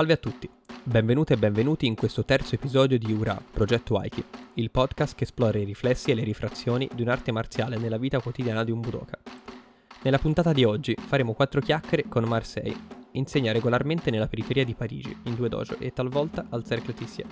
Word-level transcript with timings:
Salve 0.00 0.14
a 0.14 0.16
tutti, 0.16 0.48
benvenute 0.82 1.34
e 1.34 1.36
benvenuti 1.36 1.84
in 1.84 1.94
questo 1.94 2.24
terzo 2.24 2.54
episodio 2.54 2.98
di 2.98 3.12
URA, 3.12 3.38
Progetto 3.50 3.98
Aiki, 3.98 4.24
il 4.54 4.70
podcast 4.70 5.14
che 5.14 5.24
esplora 5.24 5.58
i 5.58 5.64
riflessi 5.64 6.10
e 6.10 6.14
le 6.14 6.24
rifrazioni 6.24 6.88
di 6.94 7.02
un'arte 7.02 7.32
marziale 7.32 7.76
nella 7.76 7.98
vita 7.98 8.18
quotidiana 8.18 8.64
di 8.64 8.70
un 8.70 8.80
budoka. 8.80 9.18
Nella 10.00 10.16
puntata 10.16 10.54
di 10.54 10.64
oggi 10.64 10.96
faremo 10.98 11.34
quattro 11.34 11.60
chiacchiere 11.60 12.06
con 12.08 12.24
Marseille, 12.24 12.80
insegna 13.10 13.52
regolarmente 13.52 14.10
nella 14.10 14.26
periferia 14.26 14.64
di 14.64 14.72
Parigi, 14.72 15.14
in 15.24 15.34
due 15.34 15.50
dojo 15.50 15.76
e 15.78 15.92
talvolta 15.92 16.46
al 16.48 16.64
Cercle 16.64 16.94
Tissier. 16.94 17.28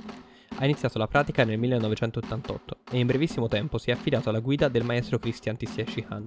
Ha 0.57 0.64
iniziato 0.66 0.98
la 0.98 1.09
pratica 1.09 1.45
nel 1.45 1.59
1988 1.59 2.77
e 2.91 2.98
in 2.98 3.07
brevissimo 3.07 3.48
tempo 3.48 3.79
si 3.79 3.89
è 3.89 3.95
affidato 3.95 4.29
alla 4.29 4.41
guida 4.41 4.69
del 4.69 4.85
maestro 4.85 5.19
Christian 5.19 5.57
Tissier 5.57 5.89
Shihan, 5.89 6.27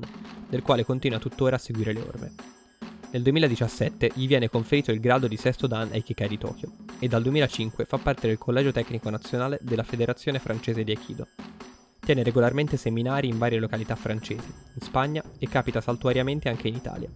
del 0.50 0.64
quale 0.64 0.86
continua 0.86 1.20
tuttora 1.20 1.58
a 1.58 1.60
seguire 1.60 1.94
le 1.94 2.02
orme. 2.02 2.61
Nel 3.12 3.24
2017 3.24 4.12
gli 4.16 4.26
viene 4.26 4.48
conferito 4.48 4.94
il 4.94 5.02
grado 5.02 5.28
di 5.28 5.36
sesto 5.36 5.68
dan 5.68 5.90
Aikikai 5.92 6.30
di 6.30 6.38
Tokyo 6.38 6.72
e 6.98 7.10
dal 7.10 7.22
2005 7.22 7.84
fa 7.84 7.98
parte 7.98 8.28
del 8.28 8.38
Collegio 8.38 8.72
Tecnico 8.72 9.10
Nazionale 9.10 9.60
della 9.62 9.84
Federazione 9.84 10.40
Francese 10.40 10.86
di 10.86 10.92
Aikido. 10.92 11.28
Tiene 12.00 12.24
regolarmente 12.24 12.78
seminari 12.78 13.28
in 13.28 13.38
varie 13.38 13.60
località 13.60 13.98
francesi, 13.98 14.48
in 14.48 14.82
Spagna 14.82 15.22
e 15.38 15.50
capita 15.50 15.82
saltuariamente 15.82 16.48
anche 16.48 16.70
in 16.70 16.76
Italia. 16.76 17.10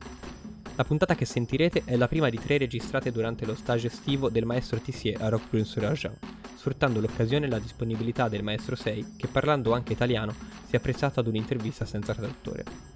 La 0.75 0.83
puntata 0.83 1.15
che 1.15 1.23
sentirete 1.23 1.83
è 1.85 1.95
la 1.95 2.09
prima 2.09 2.27
di 2.29 2.39
tre 2.39 2.57
registrate 2.57 3.13
durante 3.13 3.45
lo 3.45 3.55
stage 3.55 3.87
estivo 3.87 4.29
del 4.29 4.43
maestro 4.43 4.79
Tissier 4.79 5.21
a 5.21 5.29
Roquebrune-sur-Argent, 5.29 6.17
sfruttando 6.57 6.99
l'occasione 6.99 7.45
e 7.45 7.49
la 7.49 7.59
disponibilità 7.59 8.27
del 8.27 8.43
maestro 8.43 8.75
Sei, 8.75 9.13
che 9.15 9.27
parlando 9.27 9.71
anche 9.71 9.93
italiano 9.93 10.33
si 10.65 10.73
è 10.73 10.75
apprezzato 10.75 11.21
ad 11.21 11.27
un'intervista 11.27 11.85
senza 11.85 12.13
traduttore. 12.13 12.94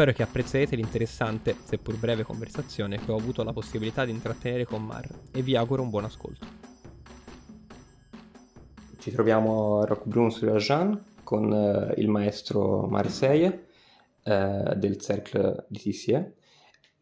Spero 0.00 0.16
che 0.16 0.22
apprezzerete 0.22 0.76
l'interessante, 0.76 1.54
seppur 1.62 1.98
breve 1.98 2.22
conversazione 2.22 2.98
che 2.98 3.12
ho 3.12 3.16
avuto 3.16 3.42
la 3.42 3.52
possibilità 3.52 4.06
di 4.06 4.12
intrattenere 4.12 4.64
con 4.64 4.82
Mar 4.82 5.06
e 5.30 5.42
vi 5.42 5.54
auguro 5.56 5.82
un 5.82 5.90
buon 5.90 6.04
ascolto. 6.04 6.46
Ci 8.98 9.10
troviamo 9.10 9.80
a 9.80 9.84
Roquebrune 9.84 10.30
sur 10.30 10.56
Jean 10.56 10.98
con 11.22 11.52
eh, 11.52 12.00
il 12.00 12.08
maestro 12.08 12.86
Marseille 12.86 13.66
eh, 14.22 14.72
del 14.74 14.96
Cercle 14.96 15.66
di 15.68 15.78
Tissier 15.78 16.32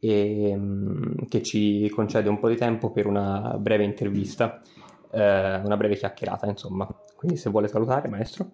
e, 0.01 0.57
mm, 0.57 1.27
che 1.29 1.41
ci 1.45 1.89
concede 1.91 2.29
un 2.29 2.41
po' 2.41 2.49
di 2.49 2.57
tempo 2.57 2.91
per 2.91 3.07
una 3.07 3.57
breve 3.61 3.85
intervista, 3.85 4.61
eh, 5.13 5.55
una 5.55 5.77
breve 5.77 5.95
chiacchierata 5.95 6.49
insomma. 6.49 6.85
Quindi 7.15 7.37
se 7.37 7.49
vuole 7.49 7.69
salutare 7.69 8.09
maestro. 8.09 8.51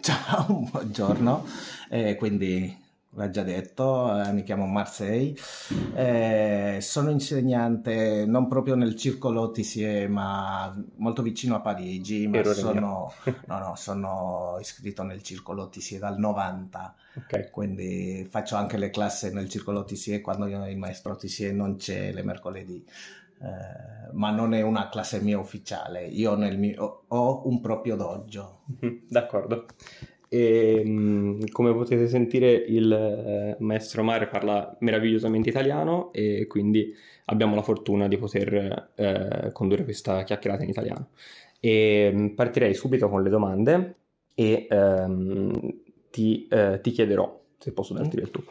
Ciao, 0.00 0.66
buongiorno. 0.70 1.46
Eh, 1.88 2.16
quindi 2.16 2.88
l'ha 3.14 3.30
già 3.30 3.42
detto, 3.42 4.22
eh, 4.22 4.32
mi 4.32 4.42
chiamo 4.44 4.66
Marseille, 4.66 5.34
eh, 5.94 6.78
sono 6.80 7.10
insegnante 7.10 8.24
non 8.24 8.46
proprio 8.46 8.76
nel 8.76 8.94
circolo 8.94 9.50
TCE 9.50 10.06
ma 10.06 10.72
molto 10.96 11.22
vicino 11.22 11.56
a 11.56 11.60
Parigi, 11.60 12.28
ma 12.28 12.44
sono, 12.44 13.12
no, 13.46 13.58
no, 13.58 13.74
sono, 13.76 14.56
iscritto 14.60 15.02
nel 15.02 15.22
circolo 15.22 15.68
TCE 15.68 15.98
dal 15.98 16.18
90, 16.18 16.94
okay. 17.16 17.50
quindi 17.50 18.26
faccio 18.30 18.56
anche 18.56 18.76
le 18.76 18.90
classi 18.90 19.32
nel 19.32 19.48
circolo 19.48 19.84
TCE 19.84 20.20
quando 20.20 20.46
il 20.46 20.78
maestro 20.78 21.16
TCE 21.16 21.52
non 21.52 21.76
c'è 21.76 22.12
le 22.12 22.22
mercoledì. 22.22 22.84
Eh, 23.42 24.12
ma 24.12 24.30
non 24.30 24.52
è 24.52 24.60
una 24.60 24.90
classe 24.90 25.18
mia 25.20 25.38
ufficiale, 25.38 26.04
io 26.04 26.36
mio, 26.36 27.04
ho 27.08 27.48
un 27.48 27.60
proprio 27.60 27.96
dojo. 27.96 28.60
D'accordo. 29.08 29.66
E, 30.32 31.38
come 31.50 31.72
potete 31.72 32.06
sentire 32.06 32.52
il 32.52 32.92
eh, 32.92 33.56
maestro 33.58 34.04
Mare 34.04 34.28
parla 34.28 34.76
meravigliosamente 34.78 35.48
italiano 35.48 36.12
e 36.12 36.46
quindi 36.46 36.94
abbiamo 37.24 37.56
la 37.56 37.62
fortuna 37.62 38.06
di 38.06 38.16
poter 38.16 38.92
eh, 38.94 39.50
condurre 39.52 39.82
questa 39.82 40.22
chiacchierata 40.22 40.62
in 40.62 40.68
italiano. 40.68 41.08
E 41.58 42.32
partirei 42.36 42.74
subito 42.74 43.08
con 43.08 43.24
le 43.24 43.28
domande 43.28 43.94
e 44.34 44.66
ehm, 44.70 45.74
ti, 46.10 46.46
eh, 46.48 46.78
ti, 46.80 46.90
chiederò, 46.92 47.40
se 47.58 47.72
posso 47.72 47.92
darti 47.94 48.16
del 48.16 48.30
tu, 48.30 48.42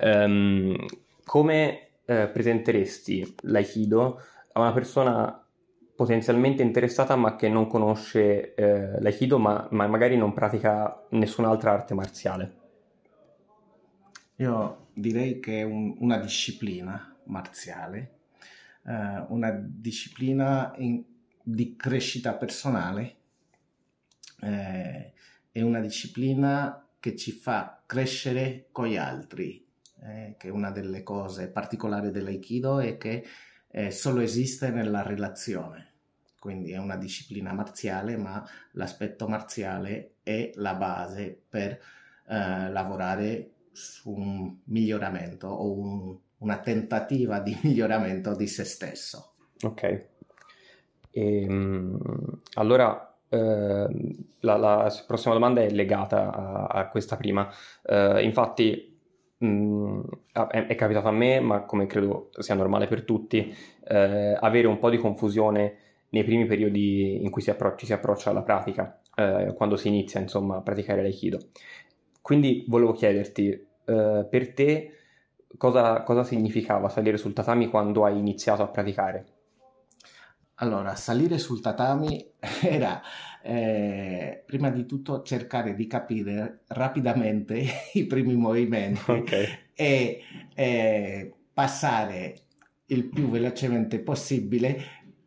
ehm, 0.00 0.76
come 1.24 1.88
eh, 2.04 2.28
presenteresti 2.28 3.34
l'aikido 3.42 4.20
a 4.52 4.60
una 4.60 4.72
persona 4.72 5.45
potenzialmente 5.96 6.62
interessata 6.62 7.16
ma 7.16 7.34
che 7.36 7.48
non 7.48 7.66
conosce 7.66 8.54
eh, 8.54 9.00
l'aikido 9.00 9.38
ma, 9.38 9.66
ma, 9.70 9.86
magari 9.86 10.16
non 10.16 10.32
pratica 10.32 11.06
nessun'altra 11.10 11.72
arte 11.72 11.94
marziale? 11.94 12.56
Io 14.36 14.88
direi 14.92 15.40
che 15.40 15.60
è 15.60 15.62
un, 15.62 15.96
una 16.00 16.18
disciplina 16.18 17.16
marziale, 17.24 18.18
eh, 18.84 19.24
una 19.28 19.50
disciplina 19.50 20.74
in, 20.76 21.02
di 21.42 21.74
crescita 21.74 22.34
personale, 22.34 23.16
eh, 24.42 25.12
è 25.50 25.62
una 25.62 25.80
disciplina 25.80 26.86
che 27.00 27.16
ci 27.16 27.32
fa 27.32 27.82
crescere 27.86 28.68
con 28.72 28.88
gli 28.88 28.96
altri, 28.96 29.66
eh, 30.02 30.34
che 30.36 30.48
è 30.48 30.50
una 30.50 30.70
delle 30.70 31.02
cose 31.02 31.48
particolari 31.48 32.10
dell'aikido 32.10 32.80
è 32.80 32.98
che 32.98 33.24
eh, 33.68 33.90
solo 33.90 34.20
esiste 34.20 34.70
nella 34.70 35.02
relazione. 35.02 35.92
Quindi 36.38 36.72
è 36.72 36.78
una 36.78 36.96
disciplina 36.96 37.52
marziale, 37.52 38.16
ma 38.16 38.46
l'aspetto 38.72 39.26
marziale 39.26 40.16
è 40.22 40.52
la 40.54 40.74
base 40.74 41.36
per 41.48 41.72
eh, 41.72 42.70
lavorare 42.70 43.50
su 43.72 44.10
un 44.10 44.56
miglioramento 44.64 45.48
o 45.48 45.72
un, 45.72 46.16
una 46.38 46.58
tentativa 46.58 47.40
di 47.40 47.56
miglioramento 47.62 48.34
di 48.34 48.46
se 48.46 48.64
stesso. 48.64 49.34
Ok. 49.62 49.82
E, 49.82 51.42
ehm, 51.42 51.98
allora, 52.54 53.16
eh, 53.28 53.88
la, 54.40 54.56
la, 54.56 55.02
prossima 55.06 55.34
domanda 55.34 55.62
è 55.62 55.70
legata 55.70 56.32
a, 56.32 56.66
a 56.66 56.88
questa 56.88 57.16
prima. 57.16 57.48
Eh, 57.82 58.22
infatti, 58.22 58.95
mh, 59.38 59.46
mm, 59.46 60.00
è, 60.32 60.66
è, 60.66 60.74
capitato 60.74 61.08
a 61.08 61.12
me, 61.12 61.40
ma 61.40 61.62
come 61.64 61.86
credo 61.86 62.30
sia 62.38 62.54
normale 62.54 62.86
per 62.86 63.02
tutti, 63.04 63.54
eh, 63.88 64.36
avere 64.40 64.66
un 64.66 64.78
po' 64.78 64.90
di 64.90 64.98
confusione 64.98 65.76
nei 66.10 66.24
primi 66.24 66.46
periodi 66.46 67.22
in 67.22 67.30
cui 67.30 67.42
si 67.42 67.50
appro- 67.50 67.74
ci 67.76 67.86
si 67.86 67.92
approccia 67.92 68.30
alla 68.30 68.42
pratica, 68.42 69.00
eh, 69.14 69.52
quando 69.56 69.76
si 69.76 69.88
inizia 69.88 70.20
insomma 70.20 70.56
a 70.56 70.60
praticare 70.62 71.02
l'aikido. 71.02 71.38
Quindi 72.22 72.64
volevo 72.68 72.92
chiederti, 72.92 73.50
eh, 73.84 74.26
per 74.28 74.52
te 74.52 74.92
cosa, 75.56 76.02
cosa 76.02 76.24
significava 76.24 76.88
salire 76.88 77.16
sul 77.16 77.32
tatami 77.32 77.68
quando 77.68 78.04
hai 78.04 78.18
iniziato 78.18 78.62
a 78.62 78.68
praticare? 78.68 79.35
Allora, 80.56 80.94
salire 80.94 81.38
sul 81.38 81.60
tatami 81.60 82.24
era 82.62 83.02
eh, 83.42 84.42
prima 84.46 84.70
di 84.70 84.86
tutto 84.86 85.22
cercare 85.22 85.74
di 85.74 85.86
capire 85.86 86.62
rapidamente 86.68 87.64
i 87.94 88.06
primi 88.06 88.34
movimenti 88.34 89.10
okay. 89.10 89.46
e 89.74 90.22
eh, 90.54 91.34
passare 91.52 92.34
il 92.86 93.04
più 93.04 93.28
velocemente 93.28 93.98
possibile 94.00 94.82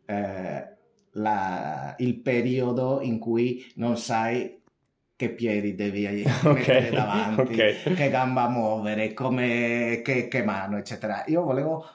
eh, 0.06 0.68
la, 1.12 1.94
il 1.98 2.16
periodo 2.16 3.00
in 3.00 3.18
cui 3.18 3.70
non 3.76 3.96
sai 3.96 4.58
che 5.20 5.28
piedi 5.28 5.74
devi 5.74 6.06
okay, 6.24 6.54
mettere 6.54 6.90
davanti, 6.90 7.52
okay. 7.52 7.94
che 7.94 8.08
gamba 8.08 8.48
muovere, 8.48 9.12
come, 9.12 10.00
che, 10.02 10.28
che 10.28 10.42
mano, 10.42 10.78
eccetera. 10.78 11.24
Io 11.26 11.42
volevo 11.42 11.86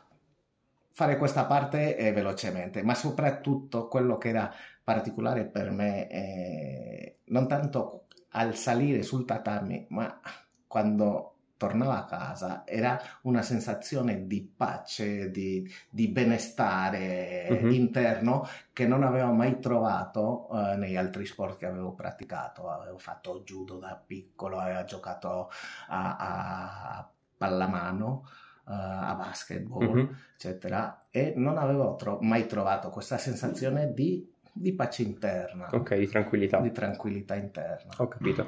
fare 0.96 1.18
questa 1.18 1.44
parte 1.44 1.98
eh, 1.98 2.14
velocemente, 2.14 2.82
ma 2.82 2.96
soprattutto 2.96 3.90
quello 3.90 4.18
che 4.18 4.30
era 4.30 4.50
particolare 4.82 5.44
per 5.44 5.70
me, 5.70 6.10
eh, 6.10 7.20
non 7.26 7.50
tanto 7.50 8.06
al 8.30 8.56
salire 8.56 9.04
sul 9.04 9.26
tatami, 9.26 9.88
ma 9.90 10.22
quando 10.66 11.32
tornava 11.58 11.98
a 11.98 12.06
casa 12.06 12.64
era 12.66 12.98
una 13.24 13.42
sensazione 13.42 14.26
di 14.26 14.42
pace, 14.42 15.32
di, 15.32 15.70
di 15.90 16.08
benestare 16.08 17.48
uh-huh. 17.50 17.72
interno 17.72 18.48
che 18.72 18.88
non 18.88 19.04
avevo 19.04 19.34
mai 19.34 19.60
trovato 19.60 20.48
eh, 20.50 20.78
negli 20.78 20.96
altri 20.96 21.26
sport 21.26 21.58
che 21.58 21.66
avevo 21.66 21.94
praticato. 21.94 22.70
Avevo 22.70 23.00
fatto 23.00 23.42
judo 23.44 23.80
da 23.80 24.02
piccolo, 24.02 24.60
avevo 24.60 24.86
giocato 24.86 25.50
a, 25.90 26.16
a 26.16 27.10
pallamano 27.38 28.24
a 28.66 29.16
basketball, 29.16 29.84
mm-hmm. 29.84 30.06
eccetera, 30.36 31.06
e 31.12 31.34
non 31.36 31.58
avevo 31.58 31.96
tro- 31.96 32.20
mai 32.22 32.48
trovato 32.48 32.90
questa 32.90 33.18
sensazione 33.18 33.94
di, 33.94 34.28
di, 34.52 34.74
pace 34.74 35.04
interna. 35.04 35.70
Ok, 35.72 35.96
di 35.96 36.08
tranquillità. 36.08 36.60
Di 36.60 36.72
tranquillità 36.72 37.36
interna. 37.36 37.94
Ho 37.98 38.08
capito. 38.08 38.48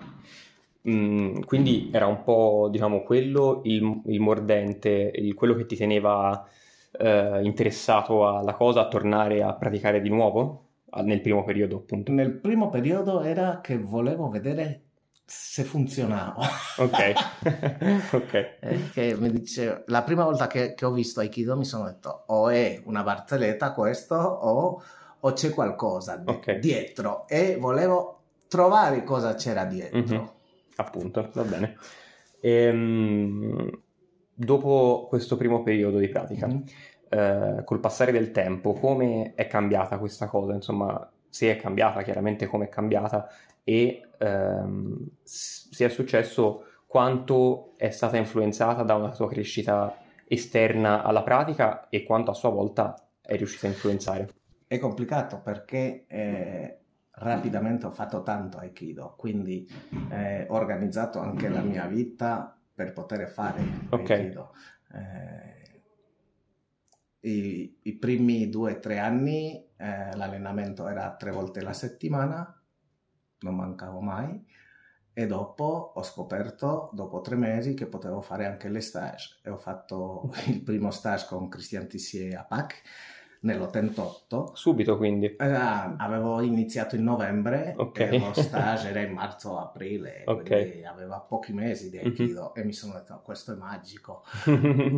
Mm, 0.90 1.42
quindi 1.42 1.90
era 1.92 2.08
un 2.08 2.24
po', 2.24 2.70
diciamo, 2.72 3.04
quello 3.04 3.62
il, 3.66 4.02
il 4.06 4.20
mordente, 4.20 5.12
il, 5.14 5.34
quello 5.34 5.54
che 5.54 5.66
ti 5.66 5.76
teneva 5.76 6.48
eh, 6.92 7.42
interessato 7.44 8.28
alla 8.28 8.54
cosa, 8.54 8.82
a 8.82 8.88
tornare 8.88 9.44
a 9.44 9.54
praticare 9.54 10.02
di 10.02 10.10
nuovo? 10.10 10.64
Nel 11.04 11.22
primo 11.22 11.44
periodo, 11.44 11.78
appunto. 11.78 12.12
Nel 12.12 12.32
primo 12.32 12.70
periodo 12.70 13.22
era 13.22 13.60
che 13.62 13.78
volevo 13.78 14.30
vedere 14.30 14.87
se 15.30 15.66
funzionava. 15.66 16.48
Ok, 16.78 17.14
ok. 18.14 18.58
Eh, 18.94 19.16
mi 19.18 19.30
dice, 19.30 19.84
la 19.88 20.02
prima 20.04 20.24
volta 20.24 20.48
che, 20.48 20.74
che, 20.74 20.86
ho 20.86 20.92
visto 20.92 21.20
Aikido 21.20 21.58
mi 21.58 21.66
sono 21.66 21.84
detto 21.84 22.24
o 22.28 22.48
è 22.48 22.82
una 22.86 23.04
barzelletta 23.04 23.74
questo 23.74 24.16
o, 24.16 24.82
o 25.20 25.34
c'è 25.34 25.50
qualcosa 25.50 26.24
okay. 26.26 26.60
dietro 26.60 27.28
e 27.28 27.58
volevo 27.60 28.22
trovare 28.48 29.04
cosa 29.04 29.36
c'era 29.36 29.66
dietro. 29.66 30.00
Mm-hmm. 30.00 30.26
Appunto, 30.78 31.30
va 31.34 31.44
bene. 31.44 31.78
Ehm, 32.40 33.70
dopo 34.34 35.08
questo 35.10 35.36
primo 35.36 35.62
periodo 35.62 35.98
di 35.98 36.08
pratica, 36.08 36.48
mm-hmm. 36.48 36.62
eh, 37.10 37.64
col 37.66 37.82
passare 37.82 38.14
del 38.14 38.32
tempo, 38.32 38.72
come 38.72 39.34
è 39.36 39.46
cambiata 39.48 39.98
questa 39.98 40.28
cosa? 40.28 40.54
Insomma, 40.54 41.12
se 41.28 41.52
è 41.52 41.58
cambiata, 41.58 42.02
chiaramente 42.02 42.46
come 42.46 42.66
è 42.66 42.70
cambiata 42.70 43.28
e 43.66 44.07
ehm, 44.18 45.08
è 45.24 45.88
successo 45.90 46.64
quanto 46.86 47.74
è 47.78 47.90
stata 47.90 48.18
influenzata 48.18 48.84
da 48.84 48.96
una 48.96 49.14
sua 49.14 49.28
crescita 49.28 49.98
esterna 50.28 51.04
alla 51.04 51.24
pratica 51.24 51.90
e 51.90 52.04
quanto 52.04 52.32
a 52.32 52.34
sua 52.34 52.50
volta 52.50 52.96
è 53.22 53.36
riuscita 53.36 53.68
a 53.68 53.70
influenzare. 53.70 54.30
È 54.68 54.80
complicato 54.80 55.42
perché 55.42 56.06
eh, 56.08 56.80
rapidamente 57.12 57.86
ho 57.86 57.92
fatto 57.92 58.24
tanto 58.24 58.58
Aikido, 58.58 59.16
quindi 59.18 59.68
eh, 60.10 60.46
ho 60.48 60.56
organizzato 60.56 61.20
anche 61.20 61.50
la 61.50 61.62
mia 61.62 61.86
vita 61.86 62.58
per 62.74 62.94
poter 62.94 63.28
fare 63.28 63.62
okay. 63.90 64.20
Aikido. 64.20 64.54
Eh, 64.94 65.66
i, 67.22 67.80
i, 67.84 67.94
primi 67.98 68.50
due 68.50 68.74
o 68.74 68.80
tre 68.80 69.00
anni 69.00 69.66
eh, 69.76 70.16
l'allenamento 70.16 70.88
era 70.88 71.16
tre 71.16 71.32
volte 71.32 71.62
la 71.62 71.74
settimana, 71.74 72.57
non 73.42 73.56
mancavo 73.56 74.00
mai 74.00 74.46
e 75.18 75.26
dopo 75.26 75.94
ho 75.96 76.04
scoperto, 76.04 76.92
dopo 76.94 77.22
tre 77.22 77.36
mesi, 77.36 77.74
che 77.74 77.88
potevo 77.88 78.22
fare 78.22 78.46
anche 78.46 78.70
le 78.70 78.82
stage 78.82 79.40
e 79.42 79.50
ho 79.50 79.58
fatto 79.58 80.32
il 80.46 80.62
primo 80.62 80.92
stage 80.92 81.26
con 81.28 81.50
Christian 81.50 81.88
Tissier 81.88 82.38
a 82.38 82.44
PAC 82.44 82.82
nell'88. 83.40 84.52
Subito 84.54 84.96
quindi? 84.96 85.36
Eh, 85.36 85.44
avevo 85.44 86.42
iniziato 86.42 86.96
in 86.96 87.04
novembre 87.04 87.74
okay. 87.78 88.14
e 88.14 88.20
lo 88.20 88.32
stage 88.40 88.90
era 88.90 89.02
in 89.02 89.14
marzo-aprile, 89.14 90.22
okay. 90.24 90.70
quindi 90.70 90.86
aveva 90.86 91.20
pochi 91.20 91.52
mesi 91.52 91.90
di 91.90 91.98
mhm. 91.98 92.06
Aikido 92.06 92.42
mm-hmm. 92.42 92.64
e 92.64 92.64
mi 92.64 92.74
sono 92.74 92.94
detto 92.94 93.20
questo 93.24 93.54
è 93.54 93.56
magico. 93.56 94.24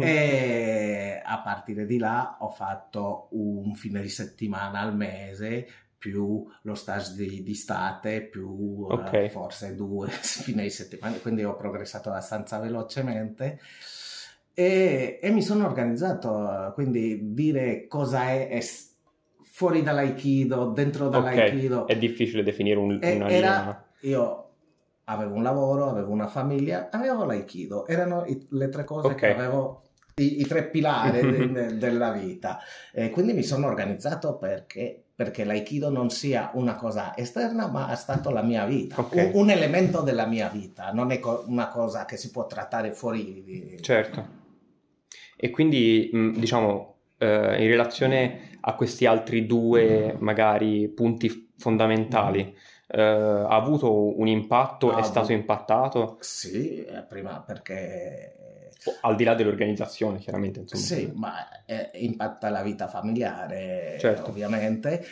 e 0.02 1.22
a 1.24 1.42
partire 1.42 1.86
di 1.86 1.98
là 1.98 2.36
ho 2.42 2.50
fatto 2.50 3.30
un 3.32 3.74
fine 3.74 4.02
di 4.02 4.10
settimana 4.10 4.82
al 4.82 4.94
mese 4.94 5.66
più 6.00 6.44
lo 6.64 6.74
stage 6.76 7.14
di, 7.14 7.44
di 7.44 7.52
estate, 7.52 8.24
più 8.24 8.88
eh, 8.90 8.94
okay. 8.94 9.26
uh, 9.26 9.30
forse 9.30 9.76
due 9.76 10.08
fine 10.10 10.64
di 10.64 10.70
settimana, 10.72 11.18
quindi 11.18 11.44
ho 11.44 11.56
progressato 11.56 12.10
abbastanza 12.10 12.58
velocemente 12.58 13.60
e, 14.60 15.20
e 15.22 15.32
mi 15.32 15.42
sono 15.42 15.66
organizzato, 15.66 16.72
quindi 16.74 17.34
dire 17.34 17.88
cosa 17.88 18.30
è, 18.30 18.50
è 18.50 18.60
fuori 19.42 19.82
dall'aikido, 19.82 20.72
dentro 20.72 21.08
dall'aikido. 21.08 21.84
Okay. 21.84 21.96
È 21.96 21.98
difficile 21.98 22.44
definire 22.44 22.78
un, 22.78 23.00
una 23.02 23.30
era. 23.30 23.86
Io 24.02 24.50
avevo 25.06 25.36
un 25.36 25.44
lavoro, 25.44 25.90
avevo 25.90 26.12
una 26.12 26.28
famiglia, 26.28 26.90
avevo 26.92 27.24
l'aikido, 27.24 27.88
erano 27.88 28.26
i, 28.26 28.48
le 28.50 28.68
tre 28.68 28.84
cose 28.84 29.08
okay. 29.08 29.18
che 29.18 29.40
avevo 29.40 29.84
i, 30.16 30.42
i, 30.42 30.46
tre 30.46 30.70
pilari 30.70 31.22
de, 31.52 31.78
della 31.78 32.12
vita. 32.12 32.60
E 32.92 33.12
quindi 33.12 33.32
mi 33.32 33.44
sono 33.44 33.68
organizzato 33.68 34.38
perché 34.38 35.06
perché 35.20 35.44
l'aikido 35.44 35.90
non 35.90 36.10
sia 36.10 36.50
una 36.54 36.76
cosa 36.76 37.12
esterna, 37.18 37.68
ma 37.68 37.92
è 37.92 37.96
stato 37.98 38.30
la 38.30 38.42
mia 38.42 38.64
vita, 38.64 39.02
okay. 39.02 39.26
un, 39.26 39.32
un, 39.34 39.50
elemento 39.50 40.00
della 40.00 40.26
mia 40.26 40.48
vita, 40.48 40.94
non 40.94 41.12
è 41.12 41.20
co- 41.20 41.44
una 41.48 41.68
cosa 41.68 42.06
che 42.06 42.16
si 42.16 42.32
può 42.32 42.48
trattare 42.48 42.94
fuori. 42.94 43.44
Di... 43.44 43.78
Certo. 43.82 44.28
E 45.36 45.50
quindi, 45.50 46.10
diciamo, 46.38 47.00
eh, 47.18 47.62
in 47.62 47.68
relazione 47.68 48.60
a 48.62 48.76
questi 48.76 49.06
altri 49.06 49.46
due, 49.46 50.16
magari, 50.20 50.88
punti 50.88 51.50
fondamentali, 51.58 52.56
eh, 52.92 53.02
ha 53.02 53.56
avuto 53.56 54.20
un 54.20 54.28
impatto, 54.28 54.92
ah, 54.92 55.00
è 55.00 55.04
stato 55.04 55.32
impattato? 55.32 56.18
Sì, 56.20 56.84
eh, 56.84 57.04
prima 57.04 57.42
perché 57.42 58.34
al 59.02 59.16
di 59.16 59.24
là 59.24 59.36
dell'organizzazione, 59.36 60.20
chiaramente. 60.20 60.62
Insomma. 60.62 60.82
Sì, 60.82 61.12
ma 61.14 61.66
eh, 61.66 61.92
impatta 61.94 62.50
la 62.50 62.62
vita 62.62 62.88
familiare, 62.88 63.98
certo. 64.00 64.30
ovviamente. 64.30 65.06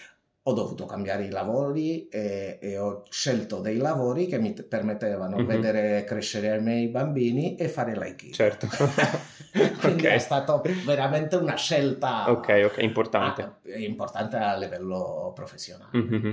Ho 0.48 0.54
dovuto 0.54 0.86
cambiare 0.86 1.26
i 1.26 1.30
lavori 1.30 2.08
e, 2.08 2.58
e, 2.62 2.78
ho 2.78 3.04
scelto 3.10 3.60
dei 3.60 3.76
lavori 3.76 4.28
che 4.28 4.40
mi 4.40 4.54
permettevano 4.54 5.36
di 5.36 5.44
mm-hmm. 5.44 5.52
vedere 5.62 6.04
crescere 6.06 6.56
i 6.56 6.62
miei 6.62 6.88
bambini 6.88 7.58
e 7.58 7.68
fare 7.68 7.94
l'aikido. 7.94 8.34
Certo. 8.34 8.66
Quindi 9.52 10.04
okay. 10.06 10.16
è 10.16 10.20
stata 10.20 10.62
veramente 10.86 11.36
una 11.36 11.56
scelta 11.56 12.32
Ok, 12.32 12.62
ok, 12.64 12.78
importante. 12.78 13.42
A, 13.42 13.58
importante 13.76 14.38
a 14.38 14.56
livello 14.56 15.34
professionale. 15.36 15.98
Mm-hmm. 15.98 16.32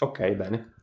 Ok, 0.00 0.30
bene. 0.32 0.74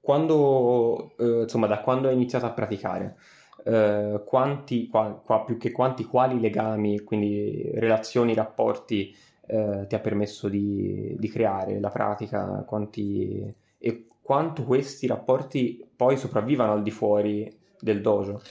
Quando, 0.00 1.14
eh, 1.18 1.42
insomma, 1.42 1.66
da 1.66 1.80
quando 1.80 2.08
hai 2.08 2.14
iniziato 2.14 2.46
a 2.46 2.52
praticare? 2.52 3.16
eh, 3.64 4.22
quanti, 4.24 4.88
qua, 4.88 5.20
qua, 5.24 5.44
più 5.44 5.56
che 5.56 5.70
quanti, 5.70 6.04
quali 6.04 6.40
legami, 6.40 7.00
quindi 7.00 7.70
relazioni, 7.74 8.34
rapporti 8.34 9.14
eh, 9.46 9.86
ti 9.88 9.94
ha 9.94 10.00
permesso 10.00 10.48
di, 10.48 11.14
di, 11.18 11.28
creare 11.28 11.80
la 11.80 11.90
pratica, 11.90 12.64
quanti, 12.66 13.54
e 13.78 14.06
quanto 14.20 14.64
questi 14.64 15.06
rapporti 15.06 15.86
poi 15.94 16.16
sopravvivano 16.16 16.72
al 16.72 16.82
di 16.82 16.90
fuori 16.90 17.60
del 17.78 18.00
dojo? 18.00 18.42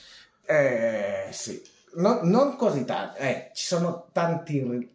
Eh, 0.45 1.27
sì, 1.31 1.61
no, 1.95 2.19
non 2.23 2.55
così 2.55 2.85
tanti, 2.85 3.19
eh, 3.19 3.51
ci 3.53 3.65
sono 3.65 4.07
tanti, 4.11 4.89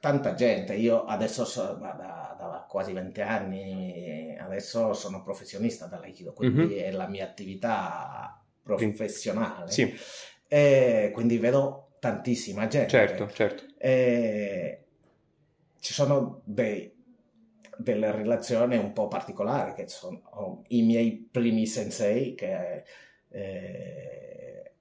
tanta 0.00 0.34
gente, 0.34 0.74
io 0.74 1.04
adesso 1.04 1.44
so, 1.44 1.76
da, 1.80 1.92
da, 1.92 2.33
quasi 2.74 2.92
20 2.92 3.20
anni, 3.20 4.36
adesso 4.36 4.94
sono 4.94 5.22
professionista 5.22 5.86
dall'Aikido, 5.86 6.32
quindi 6.32 6.64
mm-hmm. 6.64 6.84
è 6.86 6.90
la 6.90 7.06
mia 7.06 7.24
attività 7.24 8.44
professionale. 8.64 9.70
Sì. 9.70 9.94
E 10.48 11.12
quindi 11.14 11.38
vedo 11.38 11.92
tantissima 12.00 12.66
gente. 12.66 12.88
Certo, 12.88 13.30
certo. 13.30 13.62
E 13.78 14.86
ci 15.78 15.92
sono 15.92 16.40
dei, 16.42 16.92
delle 17.76 18.10
relazioni 18.10 18.76
un 18.76 18.92
po' 18.92 19.06
particolari 19.06 19.74
che 19.74 19.86
sono 19.86 20.64
i 20.70 20.82
miei 20.82 21.28
primi 21.30 21.68
sensei 21.68 22.34
che 22.34 22.82
eh, 23.28 24.72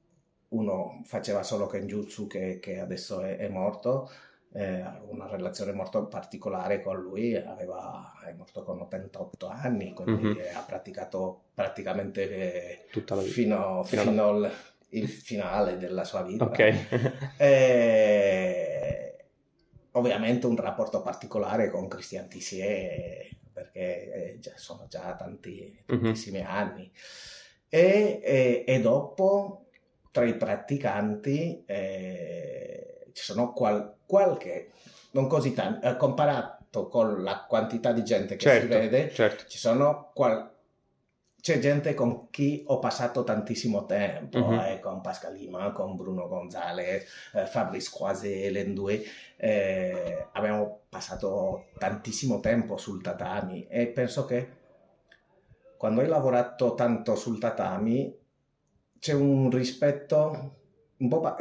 uno 0.48 1.02
faceva 1.04 1.44
solo 1.44 1.68
Kenjutsu 1.68 2.26
che, 2.26 2.58
che 2.58 2.80
adesso 2.80 3.22
è, 3.22 3.38
è 3.38 3.50
morto 3.50 4.10
eh, 4.54 4.84
una 5.08 5.28
relazione 5.28 5.74
molto 5.74 6.06
particolare 6.08 6.82
con 6.82 7.02
lui, 7.02 7.36
Aveva, 7.36 8.14
è 8.26 8.34
morto 8.34 8.64
con 8.64 8.80
88 8.82 9.48
anni, 9.48 9.94
quindi 9.94 10.28
mm-hmm. 10.28 10.56
ha 10.56 10.62
praticato 10.62 11.46
praticamente 11.54 12.30
eh, 12.30 12.86
Tutta 12.92 13.16
la 13.16 13.22
vita. 13.22 13.34
fino, 13.34 13.84
fino, 13.84 14.02
fino 14.04 14.28
al 14.30 14.52
il 14.94 15.10
finale 15.10 15.78
della 15.78 16.04
sua 16.04 16.24
vita. 16.24 16.46
Okay. 16.46 16.88
e, 17.38 19.26
ovviamente 19.92 20.48
un 20.48 20.56
rapporto 20.56 21.02
particolare 21.02 21.70
con 21.70 21.88
Christian 21.88 22.28
Tissier, 22.28 23.28
perché 23.52 24.38
già, 24.40 24.54
sono 24.56 24.88
già 24.88 25.16
tanti, 25.16 25.84
mhm. 25.88 26.02
tantissimi 26.02 26.40
mm-hmm. 26.40 26.48
anni. 26.48 26.92
E, 27.70 28.20
e, 28.24 28.64
e, 28.68 28.82
dopo, 28.82 29.66
tra 30.12 30.26
i 30.26 30.38
praticanti, 30.38 31.64
eh, 31.66 32.93
ci 33.14 33.24
sono 33.24 33.54
qual- 33.54 33.96
qualche, 34.06 34.72
non 35.12 35.28
così 35.28 35.54
tanto, 35.54 35.88
eh, 35.88 35.98
comparato 35.98 36.88
con 36.88 37.24
la 37.24 37.46
quantità 37.48 37.92
di 37.92 38.04
gente 38.04 38.36
che 38.36 38.42
certo, 38.42 38.74
si 38.74 38.80
vede, 38.80 39.12
certo. 39.12 39.46
ci 39.48 39.58
sono 39.58 40.12
qual- 40.14 40.52
c'è 41.44 41.60
gente 41.60 41.94
con 41.94 42.30
chi 42.30 42.64
ho 42.68 42.80
passato 42.80 43.26
tantissimo 43.26 43.86
tempo, 43.86 44.40
mm-hmm. 44.40 44.60
eh, 44.60 44.80
con 44.80 45.02
Pascal 45.02 45.34
Lima, 45.34 45.74
con 45.74 45.98
Bruno 45.98 46.30
Gonzalez, 46.30 47.06
eh, 47.34 47.46
Fabrice 47.46 47.92
Croiset, 47.94 48.50
Lendue, 48.50 49.04
eh, 49.36 50.28
abbiamo 50.32 50.84
passato 50.88 51.66
tantissimo 51.78 52.40
tempo 52.40 52.78
sul 52.78 53.02
tatami 53.02 53.68
e 53.68 53.88
penso 53.88 54.24
che 54.24 54.62
quando 55.76 56.00
hai 56.00 56.08
lavorato 56.08 56.76
tanto 56.76 57.16
sul 57.16 57.40
tatami 57.40 58.18
c'è 59.00 59.12
un 59.12 59.52
rispetto 59.52 60.62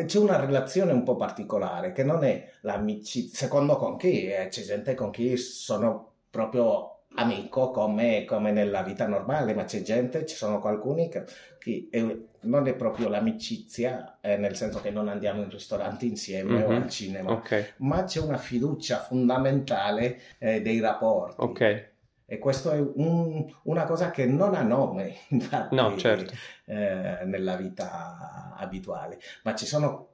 c'è 0.06 0.18
una 0.18 0.38
relazione 0.38 0.92
un 0.92 1.02
po' 1.02 1.16
particolare 1.16 1.92
che 1.92 2.04
non 2.04 2.24
è 2.24 2.50
l'amicizia, 2.62 3.36
secondo 3.36 3.76
con 3.76 3.96
chi 3.96 4.26
eh, 4.26 4.48
c'è 4.48 4.62
gente 4.62 4.94
con 4.94 5.10
chi 5.10 5.36
sono 5.36 6.12
proprio 6.30 6.92
amico 7.14 7.70
come, 7.70 8.24
come, 8.24 8.52
nella 8.52 8.82
vita 8.82 9.06
normale, 9.06 9.54
ma 9.54 9.64
c'è 9.64 9.82
gente, 9.82 10.24
ci 10.24 10.34
sono 10.34 10.60
alcuni 10.62 11.08
che, 11.08 11.24
che 11.58 11.88
è, 11.90 12.16
non 12.40 12.66
è 12.66 12.74
proprio 12.74 13.08
l'amicizia, 13.08 14.18
eh, 14.20 14.36
nel 14.36 14.56
senso 14.56 14.80
che 14.80 14.90
non 14.90 15.08
andiamo 15.08 15.42
in 15.42 15.50
ristoranti 15.50 16.06
insieme 16.08 16.52
mm-hmm. 16.52 16.70
o 16.70 16.74
al 16.74 16.88
cinema, 16.88 17.32
okay. 17.32 17.66
ma 17.78 18.04
c'è 18.04 18.20
una 18.20 18.38
fiducia 18.38 18.98
fondamentale 18.98 20.18
eh, 20.38 20.62
dei 20.62 20.80
rapporti. 20.80 21.36
Ok 21.38 21.90
E 22.32 22.38
questo 22.38 22.70
è 22.70 22.78
un, 22.78 23.44
una 23.64 23.84
cosa 23.84 24.10
che 24.10 24.24
non 24.24 24.54
ha 24.54 24.62
nome, 24.62 25.16
infatti, 25.28 25.74
no, 25.74 25.94
certo. 25.98 26.32
eh, 26.64 27.26
nella 27.26 27.56
vita 27.56 28.54
abituale. 28.56 29.18
Ma 29.42 29.54
ci 29.54 29.66
sono 29.66 30.08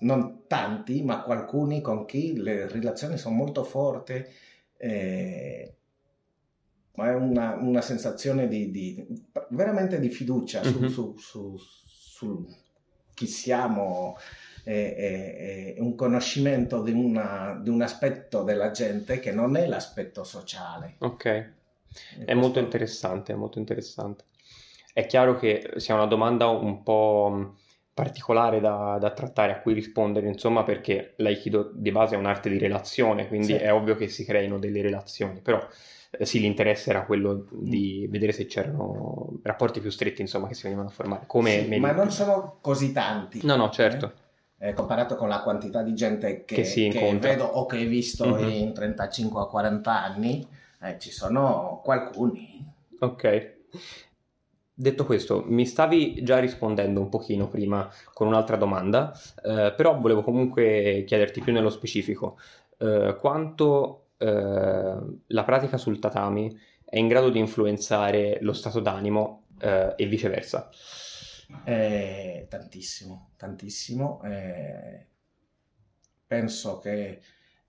non 0.00 0.42
tanti, 0.46 1.02
ma 1.02 1.24
alcuni 1.24 1.80
con 1.80 2.04
chi 2.04 2.36
le 2.36 2.68
relazioni 2.68 3.16
sono 3.16 3.34
molto 3.34 3.64
forti. 3.64 4.22
Eh, 4.76 5.74
ma 6.96 7.08
è 7.08 7.14
una, 7.14 7.54
una 7.54 7.80
sensazione 7.80 8.46
di, 8.46 8.70
di, 8.70 9.24
veramente 9.48 9.98
di 9.98 10.10
fiducia 10.10 10.62
su, 10.62 10.78
mm-hmm. 10.80 10.88
su, 10.88 11.14
su, 11.16 11.56
su 11.56 12.46
chi 13.14 13.26
siamo 13.26 14.18
e, 14.68 15.74
e, 15.76 15.80
un 15.80 15.94
conoscimento 15.94 16.82
di, 16.82 16.90
una, 16.90 17.56
di, 17.62 17.70
un 17.70 17.82
aspetto 17.82 18.42
della 18.42 18.72
gente 18.72 19.20
che 19.20 19.30
non 19.30 19.56
è 19.56 19.64
l'aspetto 19.68 20.24
sociale. 20.24 20.96
Ok, 20.98 21.24
è 21.24 21.52
questo... 22.16 22.34
molto 22.34 22.58
interessante, 22.58 23.32
è 23.32 23.36
molto 23.36 23.60
interessante. 23.60 24.24
È 24.92 25.06
chiaro 25.06 25.36
che 25.36 25.74
sia 25.76 25.94
una 25.94 26.06
domanda 26.06 26.48
un 26.48 26.82
po' 26.82 27.54
particolare 27.94 28.58
da, 28.58 28.98
da, 28.98 29.10
trattare, 29.10 29.52
a 29.52 29.60
cui 29.60 29.72
rispondere, 29.72 30.26
insomma, 30.26 30.64
perché 30.64 31.12
l'aikido 31.18 31.70
di 31.72 31.92
base 31.92 32.16
è 32.16 32.18
un'arte 32.18 32.50
di 32.50 32.58
relazione, 32.58 33.28
quindi 33.28 33.52
sì. 33.52 33.54
è 33.54 33.72
ovvio 33.72 33.94
che 33.94 34.08
si 34.08 34.24
creino 34.24 34.58
delle 34.58 34.82
relazioni, 34.82 35.40
però 35.40 35.64
eh, 36.10 36.26
sì, 36.26 36.40
l'interesse 36.40 36.90
era 36.90 37.04
quello 37.04 37.46
di 37.52 38.04
mm. 38.06 38.10
vedere 38.10 38.32
se 38.32 38.46
c'erano 38.46 39.38
rapporti 39.44 39.78
più 39.78 39.90
stretti, 39.90 40.22
insomma, 40.22 40.48
che 40.48 40.54
si 40.54 40.64
venivano 40.64 40.88
a 40.88 40.92
formare. 40.92 41.24
Come 41.26 41.66
sì, 41.70 41.78
ma 41.78 41.92
non 41.92 42.10
sono 42.10 42.58
così 42.60 42.90
tanti. 42.90 43.40
No, 43.44 43.54
no, 43.54 43.70
certo. 43.70 44.06
Eh? 44.06 44.24
Eh, 44.58 44.72
comparato 44.72 45.16
con 45.16 45.28
la 45.28 45.40
quantità 45.40 45.82
di 45.82 45.94
gente 45.94 46.44
che, 46.44 46.62
che, 46.62 46.88
che 46.88 47.18
vedo 47.18 47.44
o 47.44 47.66
che 47.66 47.76
hai 47.76 47.86
visto 47.86 48.26
mm-hmm. 48.26 48.48
in 48.48 48.72
35 48.72 49.40
o 49.40 49.46
40 49.46 50.02
anni, 50.02 50.46
eh, 50.82 50.98
ci 50.98 51.10
sono 51.10 51.80
qualcuni. 51.84 52.64
Ok. 53.00 53.54
Detto 54.78 55.06
questo, 55.06 55.42
mi 55.46 55.64
stavi 55.64 56.22
già 56.22 56.38
rispondendo 56.38 57.00
un 57.00 57.08
pochino 57.08 57.48
prima 57.48 57.88
con 58.12 58.26
un'altra 58.26 58.56
domanda, 58.56 59.12
eh, 59.42 59.72
però 59.74 59.98
volevo 59.98 60.22
comunque 60.22 61.04
chiederti 61.06 61.40
più 61.40 61.52
nello 61.52 61.70
specifico 61.70 62.38
eh, 62.78 63.16
quanto 63.18 64.08
eh, 64.18 64.96
la 65.26 65.44
pratica 65.44 65.76
sul 65.78 65.98
tatami 65.98 66.54
è 66.84 66.98
in 66.98 67.08
grado 67.08 67.30
di 67.30 67.38
influenzare 67.38 68.38
lo 68.42 68.52
stato 68.52 68.80
d'animo 68.80 69.44
eh, 69.60 69.94
e 69.96 70.06
viceversa. 70.06 70.68
Eh, 71.64 72.46
tantissimo, 72.48 73.30
tantissimo. 73.36 74.22
Eh, 74.24 75.06
penso 76.26 76.78
che 76.78 77.20